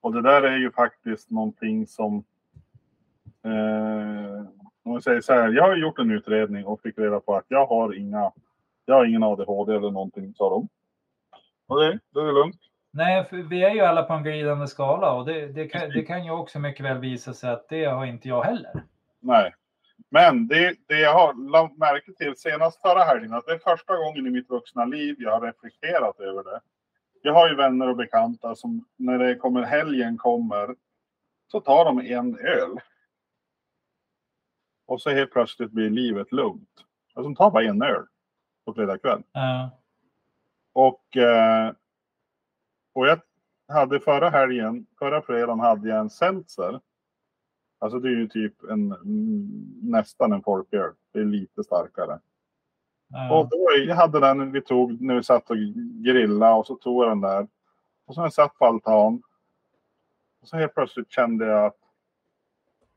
och 0.00 0.12
det 0.12 0.22
där 0.22 0.42
är 0.42 0.56
ju 0.56 0.72
faktiskt 0.72 1.30
någonting 1.30 1.86
som... 1.86 2.24
Eh, 3.44 4.46
om 4.82 4.92
jag 4.92 5.02
säger 5.02 5.20
så 5.20 5.32
här, 5.32 5.48
jag 5.48 5.62
har 5.62 5.76
gjort 5.76 5.98
en 5.98 6.10
utredning 6.10 6.64
och 6.64 6.80
fick 6.82 6.98
reda 6.98 7.20
på 7.20 7.36
att 7.36 7.46
jag 7.48 7.66
har 7.66 7.94
inga... 7.94 8.32
Jag 8.84 8.94
har 8.94 9.04
ingen 9.04 9.22
ADHD 9.22 9.74
eller 9.74 9.90
någonting, 9.90 10.34
sa 10.34 10.50
de. 10.50 10.68
Och 11.66 11.80
det, 11.80 11.98
det 12.10 12.20
är 12.20 12.32
lugnt. 12.32 12.60
Nej, 12.90 13.24
för 13.24 13.36
vi 13.36 13.64
är 13.64 13.70
ju 13.70 13.80
alla 13.80 14.02
på 14.02 14.12
en 14.12 14.22
glidande 14.22 14.66
skala 14.66 15.12
och 15.12 15.26
det, 15.26 15.46
det, 15.46 15.68
kan, 15.68 15.90
det 15.90 16.02
kan 16.02 16.24
ju 16.24 16.30
också 16.30 16.58
mycket 16.58 16.84
väl 16.84 16.98
visa 16.98 17.34
sig 17.34 17.50
att 17.50 17.68
det 17.68 17.84
har 17.84 18.06
inte 18.06 18.28
jag 18.28 18.42
heller. 18.42 18.82
Nej. 19.20 19.54
Men 20.10 20.46
det, 20.46 20.76
det 20.86 21.00
jag 21.00 21.14
har 21.14 21.50
lagt 21.50 21.78
märke 21.78 22.12
till 22.12 22.36
senast 22.36 22.80
förra 22.80 23.04
helgen, 23.04 23.32
att 23.32 23.46
det 23.46 23.52
är 23.52 23.58
första 23.58 23.96
gången 23.96 24.26
i 24.26 24.30
mitt 24.30 24.48
vuxna 24.48 24.84
liv 24.84 25.16
jag 25.18 25.32
har 25.32 25.40
reflekterat 25.40 26.20
över 26.20 26.44
det. 26.44 26.60
Jag 27.22 27.32
har 27.32 27.48
ju 27.48 27.54
vänner 27.54 27.88
och 27.88 27.96
bekanta 27.96 28.54
som 28.54 28.84
när 28.96 29.18
det 29.18 29.34
kommer 29.34 29.62
helgen 29.62 30.18
kommer 30.18 30.74
så 31.52 31.60
tar 31.60 31.84
de 31.84 32.00
en 32.00 32.38
öl. 32.38 32.78
Och 34.86 35.02
så 35.02 35.10
helt 35.10 35.32
plötsligt 35.32 35.70
blir 35.70 35.90
livet 35.90 36.32
lugnt. 36.32 36.84
Alltså 37.14 37.28
de 37.28 37.36
tar 37.36 37.50
bara 37.50 37.64
en 37.64 37.82
öl 37.82 38.06
på 38.64 38.74
fredag 38.74 38.98
kväll. 38.98 39.22
Ja. 39.32 39.70
Och, 40.72 41.16
eh, 41.16 41.72
och 42.92 43.06
jag 43.06 43.20
hade 43.68 44.00
förra 44.00 44.30
helgen, 44.30 44.86
förra 44.98 45.22
fredagen 45.22 45.60
hade 45.60 45.88
jag 45.88 45.98
en 45.98 46.10
seltzer. 46.10 46.80
Alltså 47.78 47.98
det 47.98 48.08
är 48.08 48.16
ju 48.16 48.28
typ 48.28 48.62
en, 48.62 48.92
mm, 48.92 49.74
nästan 49.82 50.32
en 50.32 50.42
folköl. 50.42 50.92
Det 51.12 51.18
är 51.18 51.24
lite 51.24 51.64
starkare. 51.64 52.20
ja. 53.08 53.38
Och 53.38 53.48
då, 53.48 53.68
jag 53.86 53.96
hade 53.96 54.20
den 54.20 54.52
vi 54.52 54.60
tog 54.60 55.00
när 55.00 55.14
vi 55.14 55.22
satt 55.22 55.50
och 55.50 55.56
grilla 56.04 56.54
och 56.54 56.66
så 56.66 56.74
tog 56.74 57.04
jag 57.04 57.10
den 57.10 57.20
där. 57.20 57.48
Och 58.06 58.14
så 58.14 58.20
har 58.20 58.26
jag 58.26 58.32
satt 58.32 58.58
på 58.58 58.66
altan. 58.66 59.22
Och 60.40 60.48
så 60.48 60.56
helt 60.56 60.74
plötsligt 60.74 61.10
kände 61.10 61.46
jag 61.46 61.64
att 61.66 61.76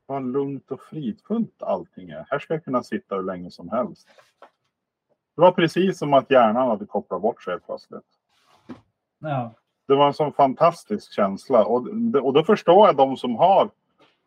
vad 0.06 0.22
lugnt 0.22 0.70
och 0.70 0.80
fridfullt 0.80 1.62
allting 1.62 2.10
är. 2.10 2.26
Här 2.30 2.38
ska 2.38 2.54
jag 2.54 2.64
kunna 2.64 2.82
sitta 2.82 3.14
hur 3.14 3.22
länge 3.22 3.50
som 3.50 3.68
helst. 3.68 4.08
Det 5.34 5.40
var 5.40 5.52
precis 5.52 5.98
som 5.98 6.14
att 6.14 6.30
hjärnan 6.30 6.68
hade 6.68 6.86
kopplat 6.86 7.22
bort 7.22 7.42
sig 7.42 7.52
helt 7.52 7.66
plötsligt. 7.66 8.06
ja. 9.18 9.52
Det 9.86 9.94
var 9.94 10.06
en 10.06 10.14
sån 10.14 10.32
fantastisk 10.32 11.12
känsla. 11.12 11.64
Och, 11.64 11.86
och 12.22 12.32
då 12.32 12.44
förstår 12.44 12.86
jag 12.86 12.96
de 12.96 13.16
som 13.16 13.36
har 13.36 13.70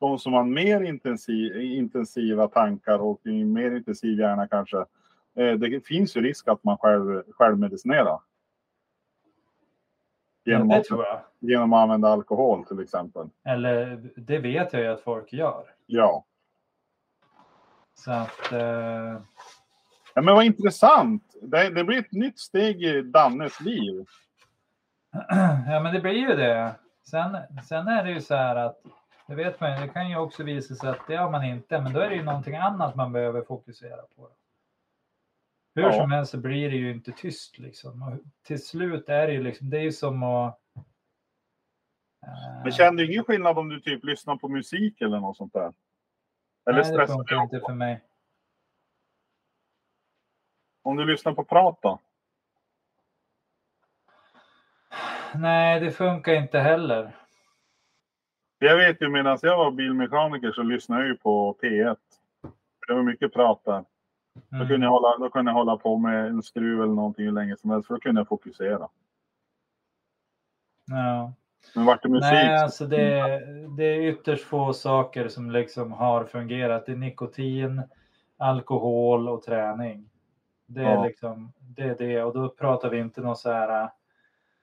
de 0.10 0.20
som 0.20 0.34
har 0.34 0.44
mer 0.44 0.82
intensiv, 0.82 1.62
intensiva 1.62 2.48
tankar 2.48 3.00
och 3.00 3.26
mer 3.26 3.76
intensiv 3.76 4.20
hjärna 4.20 4.48
kanske. 4.48 4.78
Eh, 5.36 5.54
det 5.54 5.86
finns 5.86 6.18
ju 6.18 6.22
risk 6.22 6.48
att 6.48 6.64
man 6.64 6.78
själv, 6.78 7.24
självmedicinerar. 7.32 8.20
Genom 10.46 10.68
det 10.68 10.78
att, 10.78 10.84
tror 10.84 11.06
jag. 11.06 11.22
genom 11.40 11.74
att 11.74 11.84
använda 11.84 12.08
alkohol 12.08 12.66
till 12.66 12.80
exempel. 12.80 13.30
Eller 13.44 14.10
det 14.16 14.38
vet 14.38 14.74
jag 14.74 14.82
ju 14.82 14.88
att 14.88 15.02
folk 15.02 15.34
gör. 15.34 15.64
Ja. 15.86 16.26
Så 17.94 18.12
att... 18.12 18.52
Eh, 18.52 19.22
ja 20.14 20.22
men 20.22 20.36
vad 20.36 20.46
intressant. 20.46 21.36
Det, 21.42 21.70
det 21.70 21.84
blir 21.84 22.00
ett 22.00 22.12
nytt 22.12 22.40
steg 22.40 22.84
i 22.84 23.02
Dannes 23.02 23.62
liv. 23.62 24.06
ja, 25.68 25.80
men 25.80 25.94
det 25.94 26.02
blir 26.02 26.30
ju 26.30 26.36
det. 26.36 26.76
Sen, 27.04 27.38
sen 27.68 27.88
är 27.88 28.04
det 28.04 28.12
ju 28.12 28.22
så 28.22 28.36
här 28.36 28.56
att 28.56 28.82
det 29.28 29.36
vet 29.36 29.60
man 29.60 29.72
ju, 29.76 29.88
det 29.88 29.94
kan 29.94 30.10
ju 30.10 30.16
också 30.18 30.44
visa 30.44 30.76
sig 30.76 30.90
att 30.90 31.08
det 31.08 31.16
har 31.16 31.32
man 31.32 31.44
inte, 31.44 31.82
men 31.82 31.94
då 31.94 32.00
är 32.00 32.10
det 32.10 32.16
ju 32.16 32.24
någonting 32.24 32.56
annat 32.56 32.96
man 32.96 33.12
behöver 33.12 33.42
fokusera 33.42 34.02
på. 34.16 34.30
Hur 35.76 35.84
Ja. 35.84 35.94
som 35.94 36.12
helst 36.12 36.32
så 36.32 36.38
blir 36.38 36.70
det 36.70 36.76
ju 36.78 36.92
inte 36.92 37.12
tyst 37.12 37.58
liksom. 37.58 38.02
Och 38.04 38.20
till 38.44 38.66
slut 38.66 39.10
är 39.10 39.28
det 39.28 39.34
ju 39.34 39.44
liksom, 39.44 39.70
det 39.70 39.78
är 39.78 39.82
ju 39.82 39.92
som 39.92 40.24
att... 40.24 40.60
eh, 40.76 42.64
Men 42.64 42.72
känner 42.72 42.98
du 42.98 43.12
ingen 43.12 43.24
skillnad 43.24 43.58
om 43.58 43.70
du 43.70 43.80
typ 43.80 44.04
lyssnar 44.04 44.36
på 44.38 44.48
musik 44.48 45.02
eller 45.02 45.20
något 45.20 45.38
sånt 45.38 45.54
där? 45.54 45.74
Eller 46.70 46.84
nej, 46.84 46.98
det 46.98 47.08
funkar 47.08 47.42
inte 47.44 47.60
för 47.60 47.74
mig. 47.74 48.02
Om 50.82 50.96
du 50.96 51.06
lyssnar 51.06 51.34
på 51.34 51.44
prat 51.44 51.80
då? 51.82 52.00
Nej, 55.36 55.80
det 55.80 55.92
funkar 55.92 56.34
inte 56.34 56.60
heller. 56.60 57.25
Jag 58.60 58.78
vet 58.78 59.02
ju 59.02 59.10
medan 59.10 59.38
jag 59.42 59.58
var 59.58 59.72
bilmekaniker 59.72 60.52
så 60.52 60.64
lyssnade 60.64 61.02
jag 61.02 61.08
ju 61.10 61.18
på 61.18 61.58
P1. 61.62 61.98
Det 62.88 62.94
var 62.94 63.04
mycket 63.04 63.34
prat 63.34 63.62
där. 63.66 63.84
Då, 64.50 64.56
Mm. 64.56 64.68
kunde 64.68 64.86
jag 64.86 64.92
hålla, 64.92 65.18
då 65.18 65.30
kunde 65.30 65.52
jag 65.52 65.56
hålla 65.56 65.78
på 65.78 65.98
med 65.98 66.28
en 66.28 66.44
skruv 66.44 66.82
eller 66.82 66.94
någonting 66.94 67.26
hur 67.26 67.32
länge 67.32 67.58
som 67.58 67.70
helst 67.70 67.88
för 67.88 67.94
då 67.94 68.00
kunde 68.00 68.20
jag 68.22 68.28
fokusera. 68.28 68.88
Ja. 70.88 71.34
Men 71.76 71.86
vart 71.86 72.04
det 72.04 72.10
musik? 72.10 72.32
Nej, 72.32 72.58
så- 72.60 72.64
alltså 72.64 72.86
det, 72.86 72.98
det 73.78 73.84
är 73.84 74.02
ytterst 74.02 74.44
få 74.44 74.74
saker 74.74 75.28
som 75.28 75.52
liksom 75.52 75.92
har 75.92 76.24
fungerat. 76.24 76.86
Det 76.86 76.92
är 76.92 76.96
nikotin, 76.96 77.82
alkohol 78.38 79.30
och 79.30 79.42
träning. 79.44 80.10
Det 80.68 80.82
är 80.84 80.94
Ja. 80.94 81.04
liksom 81.06 81.52
det 81.60 81.84
är 81.84 81.96
det 81.98 82.24
och 82.24 82.34
då 82.34 82.50
pratar 82.50 82.90
vi 82.90 82.98
inte 83.00 83.22
något 83.22 83.40
så 83.40 83.52
här 83.52 83.90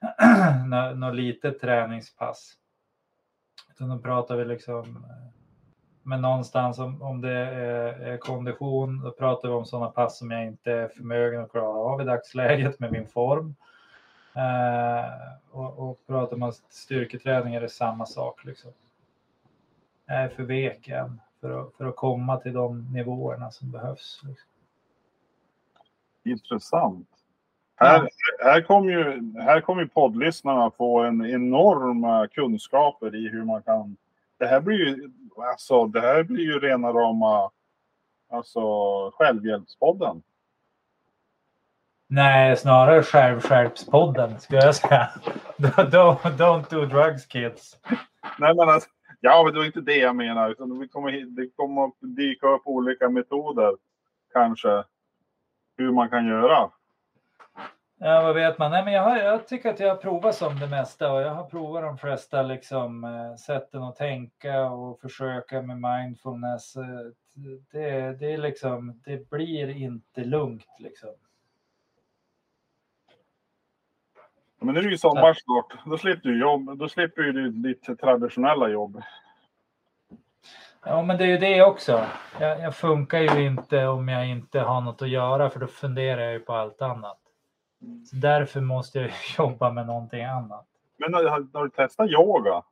nå- 0.69 0.95
något 0.95 1.15
litet 1.17 1.61
träningspass. 1.61 2.55
Utan 3.75 3.89
då 3.89 3.99
pratar 3.99 4.37
vi 4.37 4.45
liksom 4.45 4.97
eh, 4.97 5.33
men 6.03 6.23
någonstans 6.23 6.79
om, 6.79 7.03
om 7.03 7.21
det 7.21 7.39
är, 7.39 8.01
är 8.01 8.17
kondition, 8.17 9.01
då 9.01 9.11
pratar 9.11 9.49
vi 9.49 9.55
om 9.55 9.67
sådana 9.67 9.91
pass 9.91 10.19
som 10.19 10.31
jag 10.31 10.47
inte 10.47 10.73
är 10.73 10.89
förmögen 10.89 11.41
att 11.43 11.51
klara 11.51 11.69
av 11.69 12.01
i 12.01 12.05
dagsläget 12.05 12.81
med 12.81 12.93
min 12.93 13.09
form. 13.09 13.55
Eh, 14.35 15.11
och, 15.51 15.79
och 15.79 16.07
pratar 16.07 16.37
man 16.37 16.53
styrketräning 16.53 17.55
är 17.55 17.61
det 17.61 17.69
samma 17.69 18.07
sak. 18.07 18.45
Liksom. 18.45 18.73
Jag 20.07 20.17
är 20.17 20.29
för 20.29 20.43
vek 20.43 20.89
än 20.89 21.21
för 21.41 21.61
att, 21.61 21.75
för 21.75 21.85
att 21.85 21.97
komma 21.97 22.37
till 22.37 22.53
de 22.53 22.93
nivåerna 22.93 23.51
som 23.51 23.71
behövs. 23.71 24.21
Liksom. 24.25 24.51
Intressant. 26.25 27.09
Här, 27.83 28.09
här 28.45 28.61
kommer 28.61 28.93
ju, 28.93 29.33
här 29.41 29.61
kommer 29.61 29.83
ju 29.83 29.89
poddlyssnarna 29.89 30.71
få 30.71 31.03
en 31.03 31.27
enorma 31.27 32.29
kunskaper 32.29 33.15
i 33.15 33.29
hur 33.29 33.45
man 33.45 33.63
kan... 33.63 33.97
Det 34.39 34.47
här 34.47 34.61
blir 34.61 34.77
ju, 34.77 35.11
alltså, 35.37 35.87
det 35.87 36.01
här 36.01 36.23
blir 36.23 36.45
ju 36.45 36.59
rena 36.59 36.89
rama 36.89 37.51
alltså, 38.31 38.61
självhjälpspodden. 39.11 40.23
Nej, 42.09 42.57
snarare 42.57 43.03
självskärpspodden 43.03 44.41
skulle 44.41 44.61
jag 44.61 44.75
säga. 44.75 45.11
don't, 45.57 46.37
don't 46.37 46.71
do 46.71 46.87
drugs 46.87 47.27
kids. 47.27 47.77
Nej, 48.39 48.55
men 48.55 48.69
alltså, 48.69 48.89
ja, 49.21 49.43
men 49.45 49.53
det 49.53 49.59
var 49.59 49.67
inte 49.67 49.81
det 49.81 49.97
jag 49.97 50.17
menar. 50.17 50.51
Utan 50.51 50.79
vi 50.79 50.89
kommer, 50.89 51.13
det 51.13 51.49
kommer 51.57 51.85
att 51.85 51.95
dyka 52.01 52.47
upp 52.47 52.63
olika 52.65 53.09
metoder, 53.09 53.77
kanske, 54.33 54.85
hur 55.77 55.93
man 55.93 56.11
kan 56.11 56.27
göra. 56.27 56.71
Ja, 58.05 58.23
vad 58.23 58.35
vet 58.35 58.59
man? 58.59 58.71
Nej, 58.71 58.85
men 58.85 58.93
jag, 58.93 59.03
har, 59.03 59.17
jag 59.17 59.49
tycker 59.49 59.71
att 59.71 59.81
jag 59.81 59.89
har 59.89 59.97
provat 59.97 60.35
som 60.35 60.59
det 60.59 60.67
mesta 60.67 61.13
och 61.13 61.23
jag 61.23 61.35
har 61.35 61.45
provat 61.45 61.83
de 61.83 61.99
flesta 61.99 62.43
liksom, 62.43 63.05
eh, 63.05 63.37
sätten 63.37 63.83
att 63.83 63.97
tänka 63.97 64.71
och 64.71 65.01
försöka 65.01 65.63
med 65.63 65.81
mindfulness. 65.81 66.77
Eh, 66.77 66.83
Det, 67.73 68.13
det, 68.19 68.33
är 68.33 68.39
liksom, 68.39 69.01
det 69.05 69.31
blir 69.31 69.69
inte 69.69 70.25
lugnt. 70.25 70.67
Liksom. 70.79 71.11
Men 74.61 74.75
nu 74.75 74.81
är 74.81 74.85
det 74.85 74.91
ju 74.91 74.99
sommar 74.99 75.35
snart. 75.35 75.87
Då 75.87 75.99
slipper 75.99 76.29
du 76.29 76.41
jobb. 76.41 76.79
Då 76.79 76.89
slipper 76.89 77.23
du 77.23 77.51
ditt 77.51 78.01
traditionella 78.01 78.69
jobb. 78.69 79.03
Ja, 80.85 81.03
men 81.03 81.19
det 81.19 81.25
är 81.25 81.29
ju 81.29 81.39
det 81.39 81.63
också. 81.63 82.07
Jag, 82.41 82.61
jag 82.61 82.77
funkar 82.77 83.19
ju 83.19 83.47
inte 83.47 83.87
om 83.87 84.09
jag 84.09 84.29
inte 84.29 84.61
har 84.61 84.81
något 84.81 85.03
att 85.03 85.09
göra 85.09 85.51
för 85.51 85.61
då 85.61 85.67
funderar 85.67 86.21
jag 86.21 86.33
ju 86.33 86.41
på 86.41 86.53
allt 86.53 86.83
annat. 86.83 87.22
Så 88.11 88.17
därför 88.17 88.61
måste 88.61 88.99
jag 89.01 89.11
jobba 89.39 89.71
med 89.71 89.87
någonting 89.87 90.25
annat. 90.25 90.67
Men 90.97 91.15
har, 91.15 91.23
har 91.53 91.65
du 91.65 91.71
testat 91.71 92.11
yoga? 92.11 92.63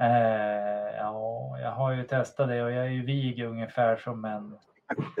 Eh, 0.00 0.96
ja, 0.98 1.58
jag 1.60 1.70
har 1.70 1.92
ju 1.92 2.02
testat 2.04 2.48
det 2.48 2.62
och 2.62 2.70
jag 2.72 2.86
är 2.86 2.90
ju 2.90 3.04
vig 3.04 3.44
ungefär 3.44 3.96
som 3.96 4.24
en... 4.24 4.58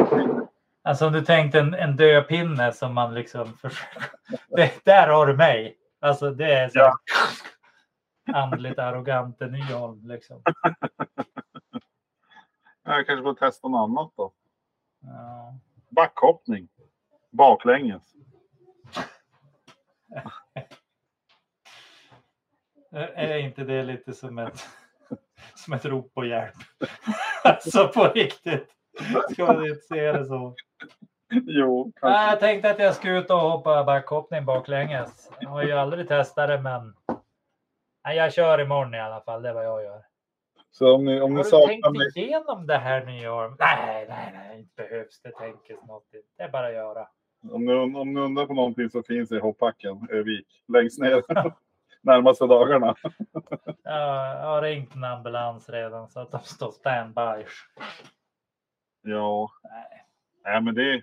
Alltså 0.86 1.06
om 1.06 1.12
du 1.12 1.24
tänkte 1.24 1.60
en, 1.60 1.74
en 1.74 1.96
dödpinne 1.96 2.72
som 2.72 2.94
man 2.94 3.14
liksom. 3.14 3.58
Det, 4.48 4.84
där 4.84 5.08
har 5.08 5.26
du 5.26 5.36
mig. 5.36 5.76
Alltså 6.00 6.30
det 6.30 6.52
är 6.54 6.68
så 6.68 6.78
Ja. 6.78 6.94
andligt 8.34 8.78
arrogante 8.78 9.46
Nyholm 9.46 10.08
liksom. 10.08 10.42
Jag 12.84 13.06
kanske 13.06 13.22
får 13.22 13.34
testa 13.34 13.68
något 13.68 13.88
annat 13.90 14.12
då. 14.16 14.32
Ja. 15.00 15.54
Backhoppning. 15.90 16.68
Baklänges. 17.30 18.14
Är 22.92 23.36
inte 23.38 23.64
det 23.64 23.82
lite 23.82 24.12
som 24.12 24.38
ett, 24.38 24.68
som 25.54 25.72
ett 25.74 25.84
rop 25.84 26.14
på 26.14 26.24
hjälp? 26.24 26.54
Alltså 27.44 27.88
på 27.88 28.04
riktigt. 28.08 28.70
Ska 29.30 29.44
man 29.46 29.66
inte 29.66 29.80
se 29.80 30.12
det 30.12 30.24
så? 30.24 30.54
Jo, 31.30 31.92
kanske. 32.00 32.30
jag 32.30 32.40
tänkte 32.40 32.70
att 32.70 32.78
jag 32.78 32.94
skulle 32.94 33.18
ut 33.18 33.30
och 33.30 33.38
hoppa 33.40 33.84
backhoppning 33.84 34.44
baklänges. 34.44 35.30
Jag 35.40 35.48
har 35.50 35.62
ju 35.62 35.72
aldrig 35.72 36.08
testat 36.08 36.48
det, 36.48 36.60
men 36.60 36.94
Nej, 38.04 38.16
jag 38.16 38.32
kör 38.32 38.60
imorgon 38.60 38.94
i 38.94 39.00
alla 39.00 39.20
fall. 39.20 39.42
Det 39.42 39.48
är 39.48 39.52
vad 39.52 39.64
jag 39.66 39.82
gör. 39.82 40.04
Så 40.70 40.94
om 40.94 41.04
ni, 41.04 41.20
om 41.20 41.20
Har 41.20 41.28
ni 41.38 41.42
du 41.42 41.48
saknar 41.48 41.68
tänkt 41.68 42.16
mig. 42.16 42.24
igenom 42.24 42.66
det 42.66 42.76
här 42.78 43.04
Nyholm? 43.04 43.56
Nej, 43.58 44.06
nej, 44.08 44.30
nej, 44.34 44.58
inte 44.58 44.72
behövs 44.76 45.20
det 45.22 45.30
tänkas 45.30 45.86
något. 45.86 46.04
Det 46.36 46.42
är 46.42 46.48
bara 46.48 46.66
att 46.66 46.72
göra. 46.72 47.08
Om 47.50 47.64
ni, 47.64 47.74
om 47.74 48.14
ni 48.14 48.20
undrar 48.20 48.46
på 48.46 48.54
någonting 48.54 48.90
så 48.90 49.02
finns 49.02 49.28
det 49.28 49.36
i 49.36 49.40
hoppbacken, 49.40 50.08
Övik. 50.10 50.46
Längst 50.68 50.98
ner. 50.98 51.22
Närmaste 52.02 52.46
dagarna. 52.46 52.94
Jag 53.84 54.46
har 54.46 54.62
ringt 54.62 54.94
en 54.94 55.04
ambulans 55.04 55.68
redan 55.68 56.08
så 56.08 56.20
att 56.20 56.30
de 56.30 56.40
står 56.40 56.70
standby. 56.70 57.46
Ja. 59.02 59.50
Nej. 59.62 60.04
Nej, 60.44 60.62
men 60.62 60.74
det, 60.74 61.02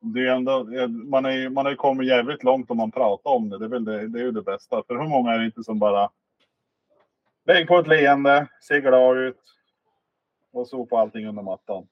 det 0.00 0.26
är 0.26 0.34
ändå, 0.34 0.64
man, 0.88 1.24
är, 1.24 1.48
man 1.48 1.64
har 1.64 1.70
ju 1.70 1.76
kommit 1.76 2.08
jävligt 2.08 2.44
långt 2.44 2.70
om 2.70 2.76
man 2.76 2.90
pratar 2.90 3.30
om 3.30 3.48
det. 3.48 3.58
Det 3.58 3.64
är, 3.64 3.68
väl 3.68 3.84
det, 3.84 4.08
det 4.08 4.18
är 4.18 4.24
ju 4.24 4.30
det 4.30 4.42
bästa. 4.42 4.82
För 4.86 4.94
hur 4.94 5.08
många 5.08 5.32
är 5.32 5.38
det 5.38 5.44
inte 5.44 5.64
som 5.64 5.78
bara 5.78 6.10
lägg 7.44 7.68
på 7.68 7.78
ett 7.78 7.86
leende, 7.86 8.46
ser 8.68 8.80
glad 8.80 9.18
ut 9.18 9.40
och 10.52 10.68
sopa 10.68 10.98
allting 10.98 11.26
under 11.26 11.42
mattan. 11.42 11.86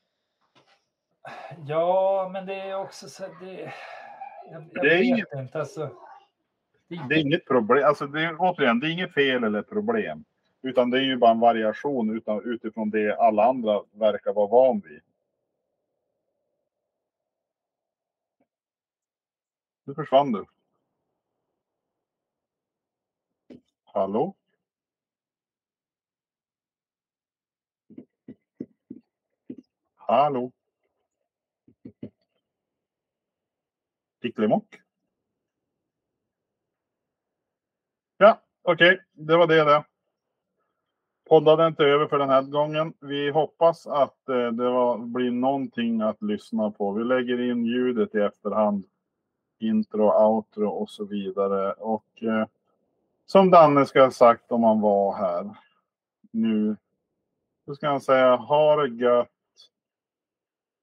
Ja, 1.66 2.30
men 2.32 2.46
det 2.46 2.54
är 2.60 2.74
också 2.74 3.08
så. 3.08 3.22
Det, 3.40 3.72
jag, 4.50 4.62
jag 4.72 4.84
Det 4.84 4.94
är 4.94 5.02
inget- 5.02 5.32
inte. 5.34 5.58
Alltså, 5.60 5.86
det, 6.88 7.00
Det 7.08 7.14
är 7.14 7.18
inget 7.20 7.46
problem. 7.46 7.84
Alltså 7.86 8.06
det 8.06 8.22
är, 8.22 8.36
återigen, 8.38 8.80
det 8.80 8.86
är 8.86 8.90
inget 8.90 9.14
fel 9.14 9.44
eller 9.44 9.62
problem. 9.62 10.24
Utan 10.62 10.90
det 10.90 10.98
är 10.98 11.02
ju 11.02 11.16
bara 11.16 11.30
en 11.30 11.40
variation 11.40 12.16
utan, 12.16 12.42
utifrån 12.44 12.90
det 12.90 13.16
alla 13.18 13.44
andra 13.44 13.82
verkar 13.92 14.32
vara 14.32 14.46
van 14.46 14.80
vid. 14.80 15.00
Nu 19.84 19.94
försvann 19.94 20.32
du. 20.32 20.44
Hallå? 23.84 24.34
Hallå? 29.96 30.52
Ticklemock? 34.22 34.80
Ja, 38.18 38.40
okej, 38.62 39.00
det 39.12 39.36
var 39.36 39.46
det 39.46 39.64
det. 39.64 39.84
Podden 41.28 41.60
är 41.60 41.66
inte 41.66 41.84
över 41.84 42.06
för 42.06 42.18
den 42.18 42.28
här 42.28 42.42
gången. 42.42 42.94
Vi 43.00 43.30
hoppas 43.30 43.86
att 43.86 44.28
eh, 44.28 44.46
det 44.52 44.70
var, 44.70 44.98
blir 44.98 45.30
någonting 45.30 46.00
att 46.00 46.22
lyssna 46.22 46.70
på. 46.70 46.92
Vi 46.92 47.04
lägger 47.04 47.50
in 47.50 47.64
ljudet 47.64 48.14
i 48.14 48.18
efterhand. 48.18 48.84
Intro, 49.58 50.26
outro 50.26 50.68
och 50.68 50.90
så 50.90 51.04
vidare. 51.04 51.72
Och 51.72 52.22
eh, 52.22 52.46
som 53.26 53.50
Danne 53.50 53.86
ska 53.86 54.02
ha 54.02 54.10
sagt 54.10 54.52
om 54.52 54.62
han 54.62 54.80
var 54.80 55.14
här 55.14 55.56
nu. 56.30 56.76
Så 57.64 57.74
ska 57.74 57.88
han 57.88 58.00
säga 58.00 58.36
ha 58.36 58.76
det 58.76 58.94
gött. 58.94 59.28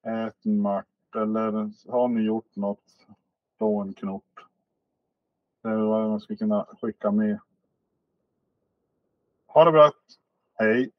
Ät 0.04 0.46
mört. 0.46 0.86
Eller 1.16 1.52
har 1.92 2.08
ni 2.08 2.22
gjort 2.22 2.56
något? 2.56 2.84
På 3.60 3.82
en 3.82 3.94
knopp. 3.94 4.40
Det 5.62 5.70
är 5.70 5.76
vad 5.76 6.10
man 6.10 6.20
skulle 6.20 6.38
kunna 6.38 6.66
skicka 6.82 7.12
med. 7.12 7.40
Ha 9.48 9.66
det 9.66 9.72
bra. 9.72 9.92
Hej. 10.54 10.92